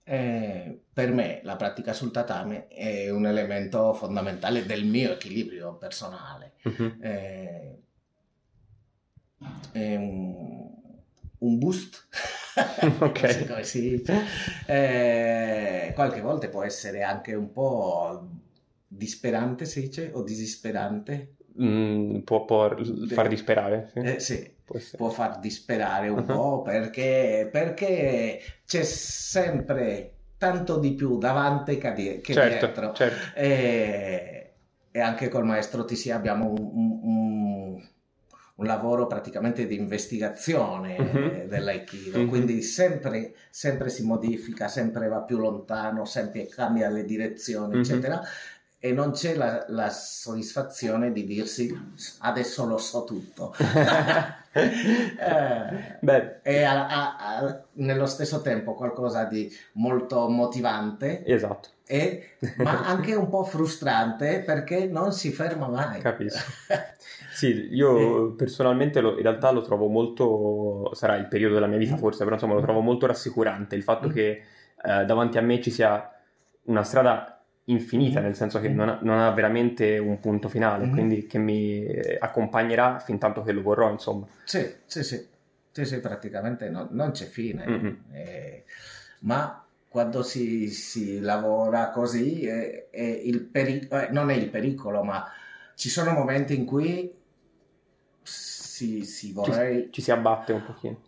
eh, 0.02 0.80
per 0.92 1.12
me 1.12 1.40
la 1.42 1.56
pratica 1.56 1.92
sul 1.92 2.10
tatame 2.10 2.68
è 2.68 3.10
un 3.10 3.26
elemento 3.26 3.92
fondamentale 3.94 4.66
del 4.66 4.84
mio 4.84 5.12
equilibrio 5.12 5.76
personale. 5.76 6.54
Uh-huh. 6.62 6.98
è 7.00 7.76
un, 9.96 10.70
un 11.38 11.58
boost. 11.58 12.08
ok. 13.00 13.46
come 13.46 13.64
si 13.64 13.80
dice. 13.80 14.24
Eh, 14.66 15.92
qualche 15.94 16.20
volta 16.20 16.48
può 16.48 16.64
essere 16.64 17.02
anche 17.02 17.34
un 17.34 17.52
po' 17.52 18.28
disperante, 18.88 19.66
si 19.66 19.82
dice, 19.82 20.10
o 20.12 20.22
disisperante 20.22 21.36
Mm, 21.60 22.18
può, 22.20 22.44
può, 22.44 22.70
far 23.08 23.28
disperare. 23.28 23.90
Sì, 23.92 23.98
eh, 23.98 24.20
sì. 24.20 24.52
Può, 24.64 24.78
può, 24.96 25.08
far 25.08 25.38
disperare 25.38 26.08
un 26.08 26.18
uh-huh. 26.18 26.24
po' 26.24 26.62
perché, 26.62 27.48
perché, 27.50 28.40
c'è 28.64 28.82
sempre 28.84 30.12
tanto 30.36 30.78
di 30.78 30.92
più 30.94 31.18
davanti 31.18 31.78
che, 31.78 32.20
che 32.22 32.32
certo, 32.32 32.66
dietro. 32.66 32.92
Certo. 32.92 33.38
E, 33.38 34.52
e, 34.90 35.00
anche 35.00 35.28
col 35.28 35.44
maestro 35.44 35.84
TC 35.84 36.10
abbiamo 36.10 36.50
un, 36.50 37.00
un, 37.02 37.88
un 38.54 38.66
lavoro 38.66 39.06
praticamente 39.06 39.66
di 39.66 39.76
investigazione 39.76 40.96
uh-huh. 40.96 41.48
dell'aikido, 41.48 42.20
uh-huh. 42.20 42.28
quindi 42.28 42.62
sempre, 42.62 43.34
sempre, 43.50 43.88
si 43.88 44.04
modifica, 44.04 44.68
sempre 44.68 45.08
va 45.08 45.22
più 45.22 45.38
lontano, 45.38 46.04
sempre 46.04 46.46
cambia 46.46 46.88
le 46.88 47.04
direzioni, 47.04 47.78
eccetera 47.78 48.22
e 48.80 48.92
non 48.92 49.10
c'è 49.10 49.34
la, 49.34 49.64
la, 49.68 49.90
soddisfazione 49.90 51.10
di 51.10 51.24
dirsi 51.24 51.76
adesso 52.20 52.64
lo 52.64 52.78
so 52.78 53.02
tutto. 53.02 53.52
eh. 54.52 55.98
E 56.42 56.62
a, 56.62 56.86
a, 56.86 57.16
a, 57.16 57.62
nello 57.72 58.06
stesso 58.06 58.40
tempo 58.40 58.74
qualcosa 58.74 59.24
di 59.24 59.50
molto 59.72 60.28
motivante. 60.28 61.24
Esatto. 61.24 61.70
E, 61.84 62.36
ma 62.58 62.86
anche 62.86 63.14
un 63.14 63.28
po' 63.28 63.42
frustrante 63.42 64.42
perché 64.46 64.86
non 64.86 65.12
si 65.12 65.32
ferma 65.32 65.68
mai. 65.68 66.00
Capisco. 66.00 66.38
Sì, 67.38 67.68
io 67.70 68.32
personalmente 68.32 69.00
lo, 69.00 69.16
in 69.16 69.22
realtà 69.22 69.52
lo 69.52 69.62
trovo 69.62 69.86
molto, 69.86 70.90
sarà 70.94 71.14
il 71.14 71.28
periodo 71.28 71.54
della 71.54 71.68
mia 71.68 71.78
vita 71.78 71.94
mm. 71.94 71.98
forse, 71.98 72.24
però 72.24 72.34
insomma 72.34 72.54
lo 72.54 72.60
trovo 72.60 72.80
molto 72.80 73.06
rassicurante 73.06 73.76
il 73.76 73.84
fatto 73.84 74.08
mm. 74.08 74.10
che 74.10 74.42
eh, 74.82 75.04
davanti 75.04 75.38
a 75.38 75.40
me 75.40 75.60
ci 75.62 75.70
sia 75.70 76.12
una 76.64 76.82
strada 76.82 77.37
infinita, 77.68 78.20
nel 78.20 78.34
senso 78.34 78.60
che 78.60 78.68
non 78.68 78.88
ha, 78.88 78.98
non 79.02 79.18
ha 79.18 79.30
veramente 79.30 79.98
un 79.98 80.20
punto 80.20 80.48
finale, 80.48 80.84
mm-hmm. 80.84 80.92
quindi 80.92 81.26
che 81.26 81.38
mi 81.38 81.86
accompagnerà 82.18 82.98
fin 82.98 83.18
tanto 83.18 83.42
che 83.42 83.52
lo 83.52 83.62
vorrò, 83.62 83.90
insomma. 83.90 84.26
Sì, 84.44 84.66
sì, 84.86 85.02
sì, 85.02 85.26
sì, 85.70 85.84
sì 85.84 86.00
praticamente 86.00 86.68
no, 86.68 86.88
non 86.90 87.10
c'è 87.10 87.26
fine, 87.26 87.66
mm-hmm. 87.66 87.94
eh, 88.12 88.64
ma 89.20 89.64
quando 89.88 90.22
si, 90.22 90.68
si 90.68 91.20
lavora 91.20 91.90
così 91.90 92.42
eh, 92.42 92.88
eh, 92.90 93.48
peri- 93.50 93.88
eh, 93.90 94.08
non 94.10 94.30
è 94.30 94.34
il 94.34 94.48
pericolo, 94.48 95.02
ma 95.02 95.26
ci 95.74 95.88
sono 95.88 96.12
momenti 96.12 96.54
in 96.54 96.64
cui 96.64 97.14
si, 98.22 99.04
si 99.04 99.32
vorrei... 99.32 99.84
Ci, 99.84 99.92
ci 99.92 100.02
si 100.02 100.10
abbatte 100.10 100.52
un 100.52 100.64
pochino. 100.64 101.00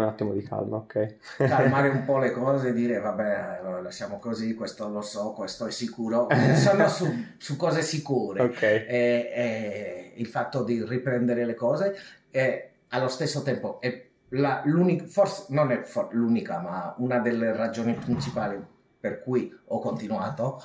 Un 0.00 0.08
attimo 0.08 0.32
di 0.32 0.42
calma, 0.42 0.76
ok. 0.76 1.16
Calmare 1.36 1.90
un 1.90 2.04
po' 2.06 2.18
le 2.18 2.30
cose 2.30 2.68
e 2.68 2.72
dire 2.72 2.98
vabbè, 3.00 3.60
lo 3.62 3.82
lasciamo 3.82 4.18
così, 4.18 4.54
questo 4.54 4.88
lo 4.88 5.02
so, 5.02 5.32
questo 5.32 5.66
è 5.66 5.70
sicuro. 5.70 6.26
Sono 6.56 6.88
su, 6.88 7.06
su 7.36 7.56
cose 7.56 7.82
sicure. 7.82 8.42
Ok. 8.42 8.62
E, 8.62 8.86
e 8.88 10.12
il 10.16 10.26
fatto 10.26 10.64
di 10.64 10.82
riprendere 10.84 11.44
le 11.44 11.54
cose 11.54 11.94
è 12.30 12.70
allo 12.88 13.08
stesso 13.08 13.42
tempo 13.42 13.80
è 13.80 14.08
la, 14.30 14.62
forse 15.06 15.46
non 15.48 15.70
è 15.70 15.82
for, 15.82 16.08
l'unica, 16.14 16.60
ma 16.60 16.94
una 16.98 17.18
delle 17.18 17.54
ragioni 17.54 17.92
principali 17.92 18.58
per 18.98 19.22
cui 19.22 19.54
ho 19.66 19.80
continuato, 19.80 20.62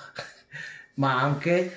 ma 0.96 1.22
anche 1.22 1.72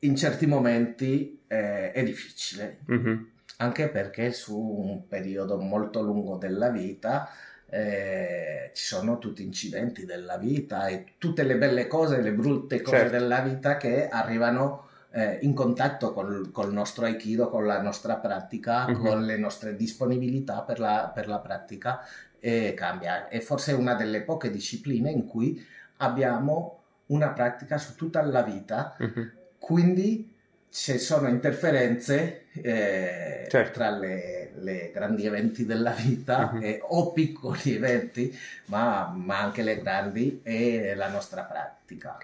in 0.00 0.16
certi 0.16 0.46
momenti 0.46 1.42
eh, 1.46 1.92
è 1.92 2.02
difficile. 2.02 2.78
Mm-hmm 2.90 3.30
anche 3.58 3.88
perché 3.88 4.32
su 4.32 4.58
un 4.58 5.06
periodo 5.06 5.58
molto 5.58 6.02
lungo 6.02 6.36
della 6.36 6.70
vita 6.70 7.28
eh, 7.68 8.70
ci 8.74 8.84
sono 8.84 9.18
tutti 9.18 9.42
incidenti 9.42 10.04
della 10.04 10.36
vita 10.36 10.88
e 10.88 11.14
tutte 11.16 11.42
le 11.42 11.56
belle 11.56 11.86
cose, 11.86 12.20
le 12.20 12.32
brutte 12.32 12.82
cose 12.82 12.96
certo. 12.98 13.12
della 13.12 13.40
vita 13.40 13.78
che 13.78 14.08
arrivano 14.08 14.88
eh, 15.12 15.38
in 15.42 15.54
contatto 15.54 16.12
col, 16.12 16.50
col, 16.50 16.72
nostro 16.72 17.06
aikido, 17.06 17.48
con 17.48 17.64
la 17.64 17.80
nostra 17.80 18.16
pratica, 18.16 18.86
uh-huh. 18.86 18.98
con 18.98 19.24
le 19.24 19.38
nostre 19.38 19.74
disponibilità 19.74 20.62
per 20.62 20.78
la, 20.78 21.10
per 21.14 21.28
la 21.28 21.38
pratica 21.38 22.00
e 22.38 22.74
cambia. 22.74 23.28
È 23.28 23.40
forse 23.40 23.72
una 23.72 23.94
delle 23.94 24.22
poche 24.22 24.50
discipline 24.50 25.10
in 25.10 25.26
cui 25.26 25.64
abbiamo 25.98 26.80
una 27.06 27.30
pratica 27.30 27.78
su 27.78 27.94
tutta 27.94 28.22
la 28.22 28.42
vita, 28.42 28.96
uh-huh. 28.98 29.30
quindi 29.58 30.30
ci 30.72 30.98
sono 30.98 31.28
interferenze 31.28 32.46
eh, 32.62 33.46
certo. 33.46 33.72
tra 33.78 33.90
le, 33.90 34.52
le, 34.54 34.90
grandi 34.90 35.26
eventi 35.26 35.66
della 35.66 35.90
vita 35.90 36.50
uh-huh. 36.50 36.62
eh, 36.62 36.80
o 36.82 37.12
piccoli 37.12 37.74
eventi, 37.76 38.34
ma, 38.66 39.12
ma, 39.14 39.38
anche 39.38 39.62
le 39.62 39.82
grandi 39.82 40.40
e 40.42 40.94
la 40.94 41.08
nostra 41.08 41.42
pratica. 41.42 42.16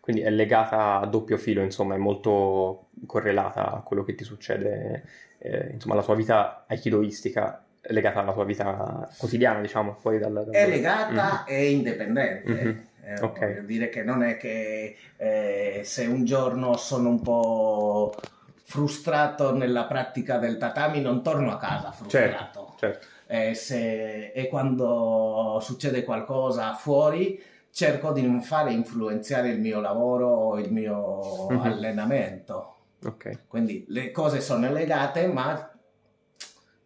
Quindi 0.00 0.22
è 0.22 0.30
legata 0.30 0.98
a 0.98 1.06
doppio 1.06 1.36
filo, 1.36 1.62
insomma, 1.62 1.94
è 1.94 1.98
molto 1.98 2.86
correlata 3.04 3.70
a 3.70 3.80
quello 3.80 4.02
che 4.02 4.14
ti 4.14 4.24
succede, 4.24 5.04
eh, 5.36 5.68
insomma, 5.72 5.94
la 5.94 6.02
tua 6.02 6.14
vita 6.14 6.64
aikidoistica 6.66 7.62
è 7.82 7.92
legata 7.92 8.20
alla 8.20 8.32
tua 8.32 8.46
vita 8.46 9.10
quotidiana, 9.18 9.60
diciamo, 9.60 9.92
fuori 10.00 10.18
dal... 10.18 10.32
dal... 10.32 10.48
È 10.54 10.66
legata 10.66 11.44
uh-huh. 11.46 11.52
e 11.52 11.70
indipendente. 11.70 12.50
Uh-huh 12.50 12.88
eh, 13.04 13.20
okay. 13.20 13.54
Voglio 13.54 13.66
dire 13.66 13.88
che 13.88 14.02
non 14.02 14.22
è 14.22 14.36
che 14.36 14.96
eh, 15.16 15.80
se 15.84 16.06
un 16.06 16.24
giorno 16.24 16.76
sono 16.76 17.08
un 17.08 17.22
po' 17.22 18.14
frustrato 18.62 19.54
nella 19.54 19.84
pratica 19.84 20.38
del 20.38 20.56
tatami 20.56 21.00
non 21.00 21.22
torno 21.22 21.52
a 21.52 21.56
casa 21.56 21.90
frustrato. 21.90 22.28
Certo, 22.30 22.74
certo. 22.78 23.06
Eh, 23.26 23.54
se, 23.54 24.32
e 24.32 24.48
quando 24.48 25.58
succede 25.60 26.04
qualcosa 26.04 26.74
fuori 26.74 27.40
cerco 27.70 28.12
di 28.12 28.22
non 28.22 28.42
fare 28.42 28.72
influenzare 28.72 29.50
il 29.50 29.60
mio 29.60 29.80
lavoro 29.80 30.28
o 30.28 30.58
il 30.58 30.72
mio 30.72 31.48
mm-hmm. 31.50 31.60
allenamento. 31.60 32.74
Okay. 33.02 33.38
Quindi 33.46 33.84
le 33.88 34.10
cose 34.10 34.40
sono 34.40 34.70
legate, 34.70 35.26
ma 35.26 35.70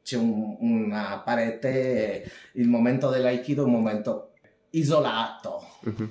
c'è 0.02 0.16
un, 0.16 0.56
una 0.60 1.20
parete, 1.24 2.30
il 2.52 2.68
momento 2.68 3.08
dell'aikido 3.08 3.62
è 3.62 3.66
un 3.66 3.72
momento 3.72 4.33
isolato. 4.74 5.62
Mm-hmm. 5.88 6.08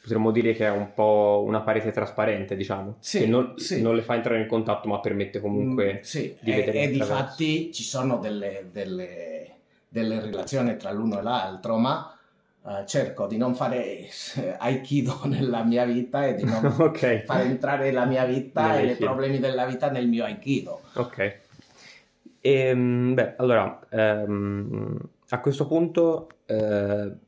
potremmo 0.00 0.30
dire 0.30 0.54
che 0.54 0.66
è 0.66 0.70
un 0.70 0.92
po' 0.94 1.44
una 1.46 1.60
parete 1.60 1.90
trasparente, 1.90 2.56
diciamo, 2.56 2.96
sì, 2.98 3.20
che 3.20 3.26
non, 3.26 3.54
sì. 3.56 3.82
non, 3.82 3.94
le 3.94 4.02
fa 4.02 4.14
entrare 4.14 4.40
in 4.40 4.46
contatto 4.46 4.88
ma 4.88 5.00
permette 5.00 5.40
comunque 5.40 5.94
mm, 5.98 6.02
sì. 6.02 6.34
di 6.40 6.50
vedere. 6.50 6.78
E, 6.78 6.82
e 6.84 6.90
difatti 6.90 7.72
ci 7.72 7.82
sono 7.82 8.18
delle, 8.18 8.68
delle, 8.72 9.50
delle, 9.88 10.20
relazioni 10.20 10.76
tra 10.76 10.90
l'uno 10.92 11.18
e 11.18 11.22
l'altro, 11.22 11.76
ma 11.76 12.16
uh, 12.62 12.84
cerco 12.86 13.26
di 13.26 13.36
non 13.36 13.54
fare 13.54 14.08
aikido 14.58 15.20
nella 15.24 15.62
mia 15.62 15.84
vita 15.84 16.26
e 16.26 16.34
di 16.34 16.44
non 16.44 16.64
okay. 16.78 17.24
far 17.24 17.42
entrare 17.42 17.92
la 17.92 18.06
mia 18.06 18.24
vita 18.24 18.78
e 18.78 18.92
i 18.92 18.96
problemi 18.96 19.38
della 19.38 19.66
vita 19.66 19.90
nel 19.90 20.08
mio 20.08 20.24
aikido. 20.24 20.80
Ok. 20.94 21.18
E, 21.18 21.40
ehm, 22.40 23.14
beh, 23.14 23.34
allora, 23.36 23.78
um, 23.90 24.98
a 25.28 25.40
questo 25.40 25.66
punto... 25.66 26.28
Uh, 26.46 27.26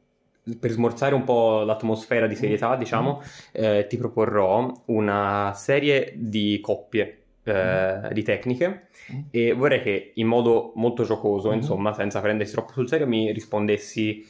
per 0.59 0.71
smorzare 0.71 1.14
un 1.14 1.25
po' 1.25 1.62
l'atmosfera 1.62 2.26
di 2.26 2.35
serietà, 2.35 2.75
mm. 2.75 2.78
diciamo, 2.78 3.23
eh, 3.52 3.87
ti 3.88 3.97
proporrò 3.97 4.73
una 4.87 5.52
serie 5.54 6.12
di 6.16 6.59
coppie 6.61 7.19
eh, 7.45 8.00
mm. 8.04 8.12
di 8.12 8.23
tecniche 8.23 8.88
mm. 9.12 9.21
e 9.30 9.52
vorrei 9.52 9.83
che 9.83 10.12
in 10.14 10.26
modo 10.26 10.73
molto 10.76 11.04
giocoso, 11.04 11.52
insomma, 11.52 11.92
senza 11.92 12.21
prendersi 12.21 12.52
troppo 12.52 12.73
sul 12.73 12.88
serio, 12.88 13.07
mi 13.07 13.33
rispondessi 13.33 14.26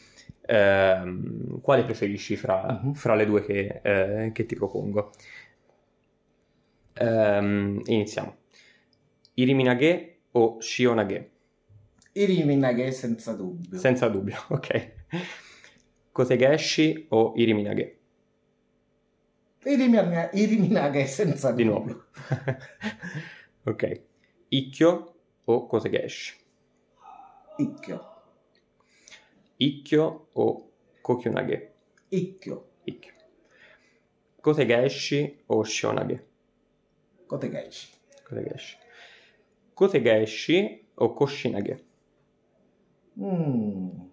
eh, 0.47 1.19
quale 1.61 1.85
preferisci 1.85 2.37
fra, 2.37 2.81
fra, 2.95 3.15
le 3.15 3.27
due 3.27 3.45
che, 3.45 3.81
eh, 3.83 4.31
che 4.33 4.47
ti 4.47 4.55
propongo. 4.55 5.11
Um, 7.01 7.81
iniziamo. 7.85 8.37
Iriminage 9.35 10.19
o 10.33 10.61
Shionage? 10.61 11.31
Iriminage 12.13 12.91
senza 12.93 13.33
dubbio. 13.33 13.79
Senza 13.79 14.09
dubbio, 14.09 14.37
ok. 14.51 14.93
Kotegaeshi 16.13 17.07
o 17.11 17.35
Iriminage? 17.37 17.97
Iriminage, 19.67 20.31
Iriminage 20.33 21.07
senza 21.07 21.53
Di 21.53 21.65
nuovo. 21.65 21.95
ok. 23.67 24.01
Ikkyo 24.51 25.15
o 25.47 25.69
Kotegaeshi? 25.69 26.35
Ikkyo. 27.59 28.01
Ikkyo 29.59 30.27
o 30.35 30.71
Kokyunage? 31.03 31.71
Ikkyo. 32.11 32.65
Ikkyo. 32.87 33.13
Kotegaeshi 34.43 35.45
o 35.49 35.65
Shionage? 35.65 36.21
Kotegaeshi. 37.27 37.89
Kotegaeshi. 38.29 38.77
Kotegaeshi 39.75 40.85
o 40.97 41.09
Koshinage? 41.09 41.77
Mmm 43.17 44.10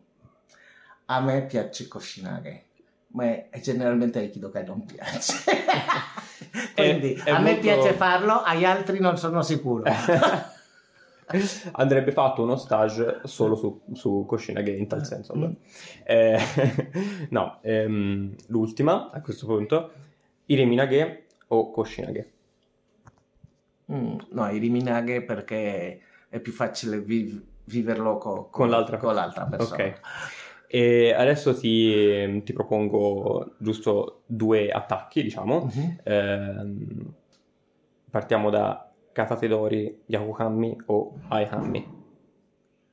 a 1.10 1.22
me 1.22 1.46
piace 1.46 1.88
Koshinage, 1.88 2.64
ma 3.10 3.50
è 3.50 3.60
generalmente 3.62 4.20
Aikido 4.20 4.50
che 4.50 4.64
non 4.64 4.86
piace. 4.86 5.34
Quindi 6.76 7.14
è, 7.14 7.24
è 7.24 7.30
a 7.32 7.40
molto... 7.40 7.56
me 7.56 7.60
piace 7.60 7.94
farlo, 7.94 8.42
agli 8.42 8.66
altri 8.66 9.00
non 9.00 9.18
sono 9.18 9.42
sicuro. 9.42 9.84
Andrebbe 11.74 12.12
fatto 12.14 12.44
uno 12.44 12.56
stage 12.56 13.20
solo 13.24 13.56
su, 13.56 13.82
su 13.94 14.26
Koshinage 14.26 14.72
in 14.72 14.88
tal 14.88 15.06
senso. 15.06 15.36
Mm. 15.36 15.52
Eh, 16.04 16.40
no, 17.30 17.60
ehm, 17.62 18.36
l'ultima 18.48 19.10
a 19.12 19.22
questo 19.22 19.46
punto, 19.46 19.92
Iriminage 20.46 21.26
o 21.48 21.72
Koshinage? 21.72 22.32
Mm, 23.92 24.18
no, 24.30 24.50
Iriminage 24.50 25.22
perché 25.22 26.02
è 26.30 26.40
più 26.40 26.52
facile 26.52 27.00
viv- 27.00 27.44
viverlo 27.66 28.18
co- 28.18 28.48
con, 28.50 28.70
l'altra, 28.70 28.98
con 28.98 29.14
l'altra 29.14 29.46
persona. 29.46 29.84
Ok. 29.84 30.00
E 30.68 31.14
adesso 31.14 31.58
ti, 31.58 32.44
ti, 32.44 32.54
propongo 32.54 33.56
giusto 33.58 34.24
due 34.26 34.70
attacchi, 34.70 35.24
diciamo. 35.24 35.70
Uh-huh. 35.74 35.96
Eh, 36.04 36.66
partiamo 38.10 38.50
da 38.50 38.92
Katatedori, 39.14 40.04
Yakuhammi 40.06 40.84
o 40.88 41.20
Aihammi. 41.30 41.96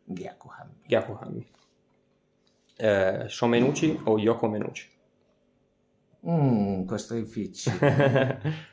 Gyakuhammi. 0.05 0.75
Gyakuhammi. 0.87 1.47
Eh, 2.77 3.25
Shomenuchi 3.29 4.01
o 4.05 4.19
Yokomenuchi? 4.19 4.83
Mm, 6.29 6.87
questo 6.87 7.15
è 7.15 7.19
difficile. 7.19 8.41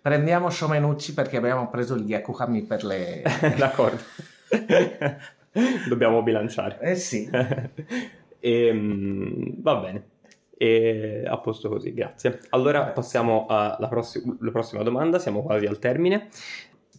Prendiamo 0.00 0.50
Shomenuchi 0.50 1.12
perché 1.14 1.36
abbiamo 1.38 1.68
preso 1.68 1.94
il 1.94 2.04
Gyakuhammi 2.04 2.62
per 2.62 2.84
le... 2.84 3.22
D'accordo. 3.56 4.02
Dobbiamo 5.88 6.22
bilanciare. 6.22 6.78
Eh 6.80 6.94
sì. 6.96 7.28
E, 8.40 8.66
ehm, 8.66 9.60
va 9.62 9.76
bene. 9.76 10.08
E 10.56 11.22
a 11.26 11.38
posto 11.38 11.68
così, 11.68 11.94
grazie. 11.94 12.40
Allora 12.50 12.86
passiamo 12.86 13.46
alla 13.48 13.88
prossi- 13.88 14.22
prossima 14.50 14.82
domanda, 14.82 15.18
siamo 15.18 15.42
quasi 15.42 15.66
al 15.66 15.78
termine. 15.78 16.28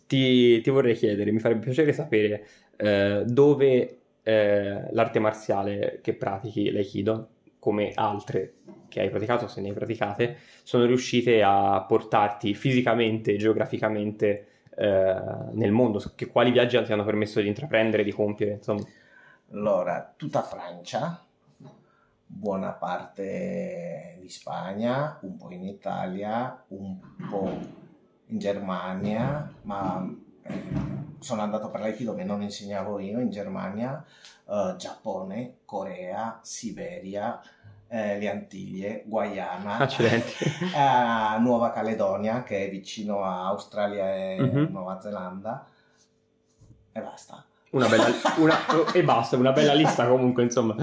Ti, 0.07 0.61
ti 0.61 0.69
vorrei 0.69 0.95
chiedere, 0.95 1.31
mi 1.31 1.39
farebbe 1.39 1.65
piacere 1.65 1.93
sapere 1.93 2.47
eh, 2.77 3.23
dove 3.25 3.99
eh, 4.23 4.91
l'arte 4.91 5.19
marziale 5.19 5.99
che 6.01 6.13
pratichi, 6.15 6.71
l'Aikido, 6.71 7.29
come 7.59 7.91
altre 7.93 8.55
che 8.89 8.99
hai 8.99 9.09
praticato, 9.09 9.47
se 9.47 9.61
ne 9.61 9.69
hai 9.69 9.73
praticate, 9.73 10.37
sono 10.63 10.85
riuscite 10.85 11.41
a 11.43 11.81
portarti 11.87 12.53
fisicamente, 12.53 13.37
geograficamente 13.37 14.47
eh, 14.75 15.15
nel 15.53 15.71
mondo, 15.71 16.03
che, 16.15 16.27
quali 16.27 16.51
viaggi 16.51 16.81
ti 16.83 16.91
hanno 16.91 17.05
permesso 17.05 17.39
di 17.39 17.47
intraprendere, 17.47 18.03
di 18.03 18.11
compiere, 18.11 18.53
insomma. 18.53 18.83
Allora, 19.51 20.13
tutta 20.17 20.41
Francia, 20.41 21.23
buona 22.33 22.71
parte 22.71 24.17
di 24.19 24.29
Spagna, 24.29 25.19
un 25.21 25.37
po' 25.37 25.51
in 25.51 25.63
Italia, 25.65 26.63
un 26.69 26.97
po' 27.29 27.59
in 28.27 28.39
Germania, 28.39 29.51
ma 29.63 30.09
eh, 30.43 30.63
sono 31.19 31.41
andato 31.41 31.69
per 31.69 31.81
l'Aikido 31.81 32.15
che 32.15 32.23
non 32.23 32.41
insegnavo 32.41 32.99
io 32.99 33.19
in 33.19 33.29
Germania, 33.29 34.03
eh, 34.47 34.75
Giappone, 34.77 35.57
Corea, 35.65 36.39
Siberia, 36.41 37.39
eh, 37.87 38.17
le 38.17 38.29
Antiglie, 38.29 39.03
Guayana, 39.05 39.85
eh, 39.99 41.39
Nuova 41.39 41.71
Caledonia 41.71 42.41
che 42.43 42.65
è 42.65 42.69
vicino 42.69 43.23
a 43.23 43.47
Australia 43.47 44.15
e 44.15 44.37
mm-hmm. 44.39 44.71
Nuova 44.71 44.99
Zelanda 45.01 45.67
e 46.93 47.01
basta. 47.01 47.45
Una 47.71 47.87
bella, 47.87 48.07
una, 48.39 48.91
e 48.91 49.01
basta, 49.01 49.37
una 49.37 49.53
bella 49.53 49.73
lista 49.73 50.05
comunque, 50.05 50.43
insomma. 50.43 50.75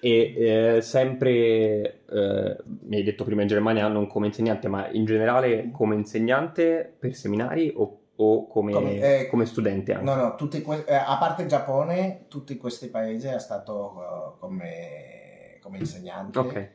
e 0.00 0.76
eh, 0.76 0.82
sempre, 0.82 2.02
eh, 2.10 2.56
mi 2.64 2.96
hai 2.96 3.02
detto 3.02 3.24
prima 3.24 3.40
in 3.40 3.48
Germania 3.48 3.88
non 3.88 4.06
come 4.06 4.26
insegnante, 4.26 4.68
ma 4.68 4.90
in 4.90 5.06
generale 5.06 5.70
come 5.70 5.94
insegnante 5.94 6.94
per 6.98 7.14
seminari 7.14 7.72
o, 7.74 8.00
o 8.16 8.46
come, 8.48 8.72
come, 8.72 8.98
eh, 8.98 9.28
come, 9.28 9.46
studente 9.46 9.94
anche? 9.94 10.04
No, 10.04 10.14
no, 10.14 10.34
que- 10.34 10.84
eh, 10.84 10.94
a 10.94 11.16
parte 11.16 11.40
il 11.40 11.48
Giappone, 11.48 12.26
tutti 12.28 12.58
questi 12.58 12.88
paesi 12.88 13.28
è 13.28 13.38
stato 13.38 14.34
uh, 14.34 14.38
come, 14.38 15.56
come, 15.62 15.78
insegnante. 15.78 16.38
Ok. 16.38 16.54
Eh, 16.54 16.70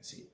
sì, 0.00 0.28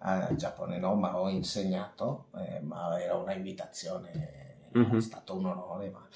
al 0.00 0.36
Giappone 0.36 0.76
no, 0.78 0.94
ma 0.96 1.18
ho 1.18 1.30
insegnato, 1.30 2.26
ma 2.60 3.00
era 3.00 3.14
una 3.14 3.32
invitazione 3.32 4.43
mm-hmm. 4.76 4.96
è 4.96 5.00
stato 5.00 5.36
un 5.36 5.46
onore, 5.46 5.90
ma 5.90 6.06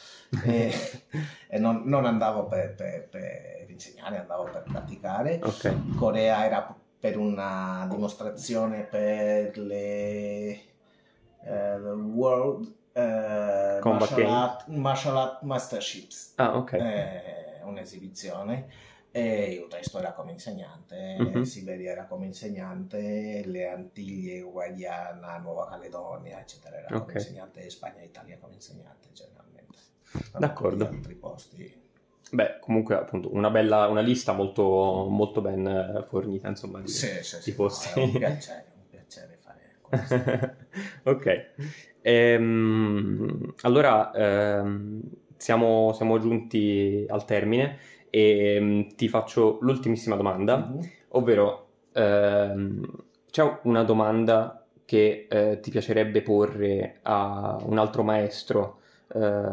e, 0.45 0.73
e 1.49 1.59
non, 1.59 1.83
non, 1.85 2.05
andavo 2.05 2.47
per, 2.47 2.75
per, 2.75 3.09
per, 3.09 3.67
insegnare, 3.69 4.19
andavo 4.19 4.45
per 4.45 4.63
praticare. 4.63 5.41
Okay. 5.43 5.95
Corea 5.97 6.45
era 6.45 6.77
per 6.99 7.17
una 7.17 7.87
dimostrazione 7.89 8.83
per 8.83 9.57
le 9.57 10.61
uh, 11.41 11.89
World 11.89 12.75
uh, 12.93 13.89
martial, 13.89 14.27
art, 14.27 14.67
martial, 14.69 15.17
art, 15.17 15.43
Masterships. 15.43 16.33
Ah, 16.37 16.57
ok. 16.57 16.73
Eh, 16.73 17.61
un'esibizione 17.65 18.69
e 19.11 19.67
resto 19.71 19.99
era 19.99 20.13
come 20.13 20.33
insegnante, 20.33 21.17
mm-hmm. 21.21 21.43
Siberia 21.43 21.93
era 21.93 22.07
come 22.07 22.27
insegnante, 22.27 23.43
le 23.47 23.69
Antiglie, 23.69 24.43
Guayana, 24.43 25.39
Nuova 25.39 25.69
Caledonia, 25.69 26.41
eccetera, 26.41 26.77
era 26.77 26.87
okay. 26.89 27.01
come 27.01 27.13
insegnante, 27.15 27.71
Spagna 27.71 28.01
e 28.01 28.05
Italia 28.07 28.39
come 28.39 28.55
insegnante 28.55 29.09
generalmente. 29.13 29.79
D'accordo. 30.37 30.87
Altri 30.87 31.15
posti. 31.15 31.87
Beh, 32.31 32.59
comunque 32.61 32.95
appunto 32.95 33.33
una 33.33 33.49
bella 33.49 33.87
una 33.87 34.03
lista 34.03 34.33
molto, 34.33 35.07
molto 35.09 35.41
ben 35.41 36.05
fornita, 36.09 36.49
insomma, 36.49 36.81
di, 36.81 36.89
sì, 36.89 37.23
sì, 37.23 37.39
di 37.45 37.53
posti. 37.53 37.99
No, 37.99 38.05
un 38.05 38.13
piacere, 38.13 38.73
un 38.75 38.87
piacere 38.89 39.39
fare 39.41 39.77
questo. 39.81 40.55
ok. 41.09 41.51
Ehm, 42.03 43.55
allora, 43.63 44.13
ehm, 44.13 45.01
siamo, 45.37 45.93
siamo 45.95 46.19
giunti 46.19 47.07
al 47.09 47.25
termine 47.25 47.79
e 48.19 48.59
um, 48.59 48.95
ti 48.97 49.09
faccio 49.09 49.59
l'ultimissima 49.61 50.17
domanda, 50.17 50.59
mm-hmm. 50.59 50.81
ovvero 51.11 51.69
ehm, 51.93 53.05
c'è 53.31 53.61
una 53.63 53.85
domanda 53.85 54.67
che 54.85 55.29
eh, 55.31 55.61
ti 55.61 55.71
piacerebbe 55.71 56.23
porre 56.23 56.99
a 57.03 57.57
un 57.63 57.79
altro 57.79 58.03
maestro, 58.03 58.81
eh, 59.15 59.53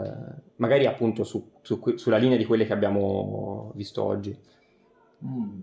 magari 0.55 0.87
appunto 0.87 1.23
su, 1.23 1.51
su, 1.61 1.79
sulla 1.95 2.17
linea 2.17 2.37
di 2.37 2.45
quelle 2.45 2.65
che 2.65 2.73
abbiamo 2.73 3.71
visto 3.75 4.03
oggi? 4.03 4.35
Mm. 5.23 5.61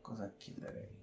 cosa 0.00 0.30
chiederei? 0.36 0.96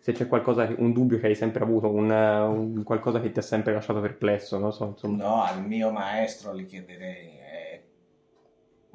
Se 0.00 0.12
c'è 0.12 0.26
qualcosa, 0.26 0.72
un 0.78 0.92
dubbio 0.92 1.18
che 1.18 1.26
hai 1.26 1.34
sempre 1.34 1.62
avuto, 1.62 1.90
un, 1.90 2.10
un 2.10 2.82
qualcosa 2.82 3.20
che 3.20 3.30
ti 3.30 3.38
ha 3.38 3.42
sempre 3.42 3.72
lasciato 3.74 4.00
perplesso, 4.00 4.58
non 4.58 4.72
so, 4.72 4.86
insomma. 4.86 5.22
No, 5.22 5.42
al 5.42 5.64
mio 5.66 5.90
maestro 5.90 6.56
gli 6.56 6.64
chiederei, 6.64 7.37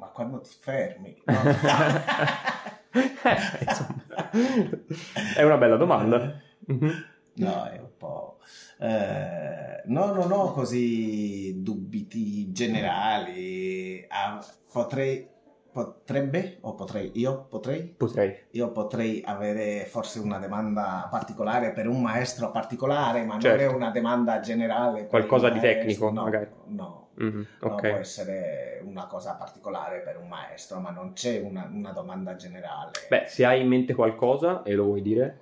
ma 0.04 0.10
quando 0.10 0.40
ti 0.40 0.54
fermi? 0.58 1.22
No. 2.94 3.00
eh, 3.24 3.64
insomma, 3.66 4.30
è 5.34 5.42
una 5.42 5.56
bella 5.56 5.76
domanda. 5.76 6.40
Mm-hmm. 6.70 6.90
No, 7.34 7.64
è 7.64 7.78
un 7.78 7.90
po'... 7.96 8.38
Eh, 8.78 9.82
no, 9.86 10.12
non 10.12 10.30
ho 10.30 10.52
così 10.52 11.60
dubiti 11.60 12.52
generali. 12.52 14.06
Ah, 14.08 14.40
potrei 14.70 15.28
potrebbe 15.72 16.58
o 16.60 16.76
potrei 16.76 17.10
io 17.14 17.46
potrei 17.48 17.82
potrei 17.82 18.32
io 18.52 18.70
potrei 18.70 19.20
avere 19.24 19.86
forse 19.86 20.20
una 20.20 20.38
domanda 20.38 21.08
particolare 21.10 21.72
per 21.72 21.88
un 21.88 22.00
maestro 22.00 22.52
particolare 22.52 23.24
ma 23.24 23.40
certo. 23.40 23.64
non 23.64 23.72
è 23.72 23.74
una 23.74 23.90
domanda 23.90 24.38
generale 24.38 25.08
qualcosa 25.08 25.48
di 25.50 25.58
tecnico 25.58 26.12
no, 26.12 26.22
magari 26.22 26.48
no, 26.66 27.03
mm-hmm, 27.22 27.42
no 27.60 27.74
può 27.74 27.88
essere 27.88 28.80
una 28.84 29.06
cosa 29.06 29.34
particolare 29.34 30.00
per 30.00 30.18
un 30.18 30.28
maestro 30.28 30.80
ma 30.80 30.90
non 30.90 31.12
c'è 31.12 31.40
una, 31.40 31.68
una 31.70 31.92
domanda 31.92 32.36
generale 32.36 32.92
beh 33.08 33.24
se 33.26 33.44
hai 33.44 33.60
in 33.60 33.68
mente 33.68 33.94
qualcosa 33.94 34.62
e 34.62 34.74
lo 34.74 34.84
vuoi 34.84 35.02
dire 35.02 35.38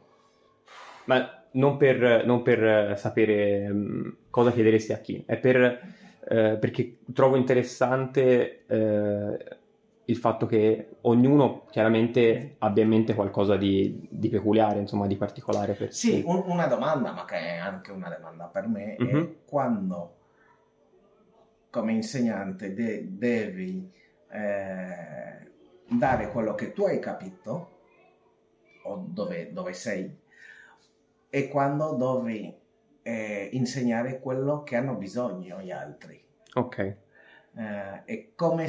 ma 1.04 1.42
non 1.52 1.76
per, 1.76 2.24
non 2.24 2.42
per 2.42 2.98
sapere 2.98 3.68
um, 3.68 4.16
cosa 4.30 4.52
chiederesti 4.52 4.92
a 4.92 4.98
chi 4.98 5.22
è 5.26 5.36
per 5.36 6.00
eh, 6.24 6.56
perché 6.58 6.98
trovo 7.12 7.36
interessante 7.36 8.64
eh, 8.66 9.58
il 10.04 10.16
fatto 10.16 10.46
che 10.46 10.96
ognuno 11.02 11.64
chiaramente 11.70 12.56
abbia 12.58 12.82
in 12.82 12.88
mente 12.88 13.14
qualcosa 13.14 13.56
di, 13.56 14.06
di 14.10 14.28
peculiare, 14.28 14.78
insomma, 14.78 15.06
di 15.06 15.16
particolare 15.16 15.74
per 15.74 15.92
Sì. 15.92 16.22
Un, 16.24 16.42
una 16.46 16.66
domanda, 16.66 17.12
ma 17.12 17.24
che 17.24 17.36
è 17.36 17.56
anche 17.56 17.92
una 17.92 18.08
domanda 18.08 18.44
per 18.44 18.66
me, 18.68 18.96
mm-hmm. 19.00 19.20
è 19.20 19.28
quando 19.44 20.14
come 21.72 21.92
insegnante 21.92 22.74
de- 22.74 23.16
devi 23.16 23.90
eh, 24.30 25.50
dare 25.88 26.30
quello 26.30 26.54
che 26.54 26.72
tu 26.74 26.84
hai 26.84 27.00
capito 27.00 27.70
o 28.84 29.06
dove, 29.08 29.54
dove 29.54 29.72
sei 29.72 30.20
e 31.30 31.48
quando 31.48 31.94
devi 31.94 32.54
eh, 33.00 33.48
insegnare 33.52 34.20
quello 34.20 34.62
che 34.62 34.76
hanno 34.76 34.96
bisogno 34.96 35.62
gli 35.62 35.70
altri. 35.70 36.22
Ok. 36.52 36.78
Eh, 37.54 38.02
e 38.04 38.32
come 38.34 38.68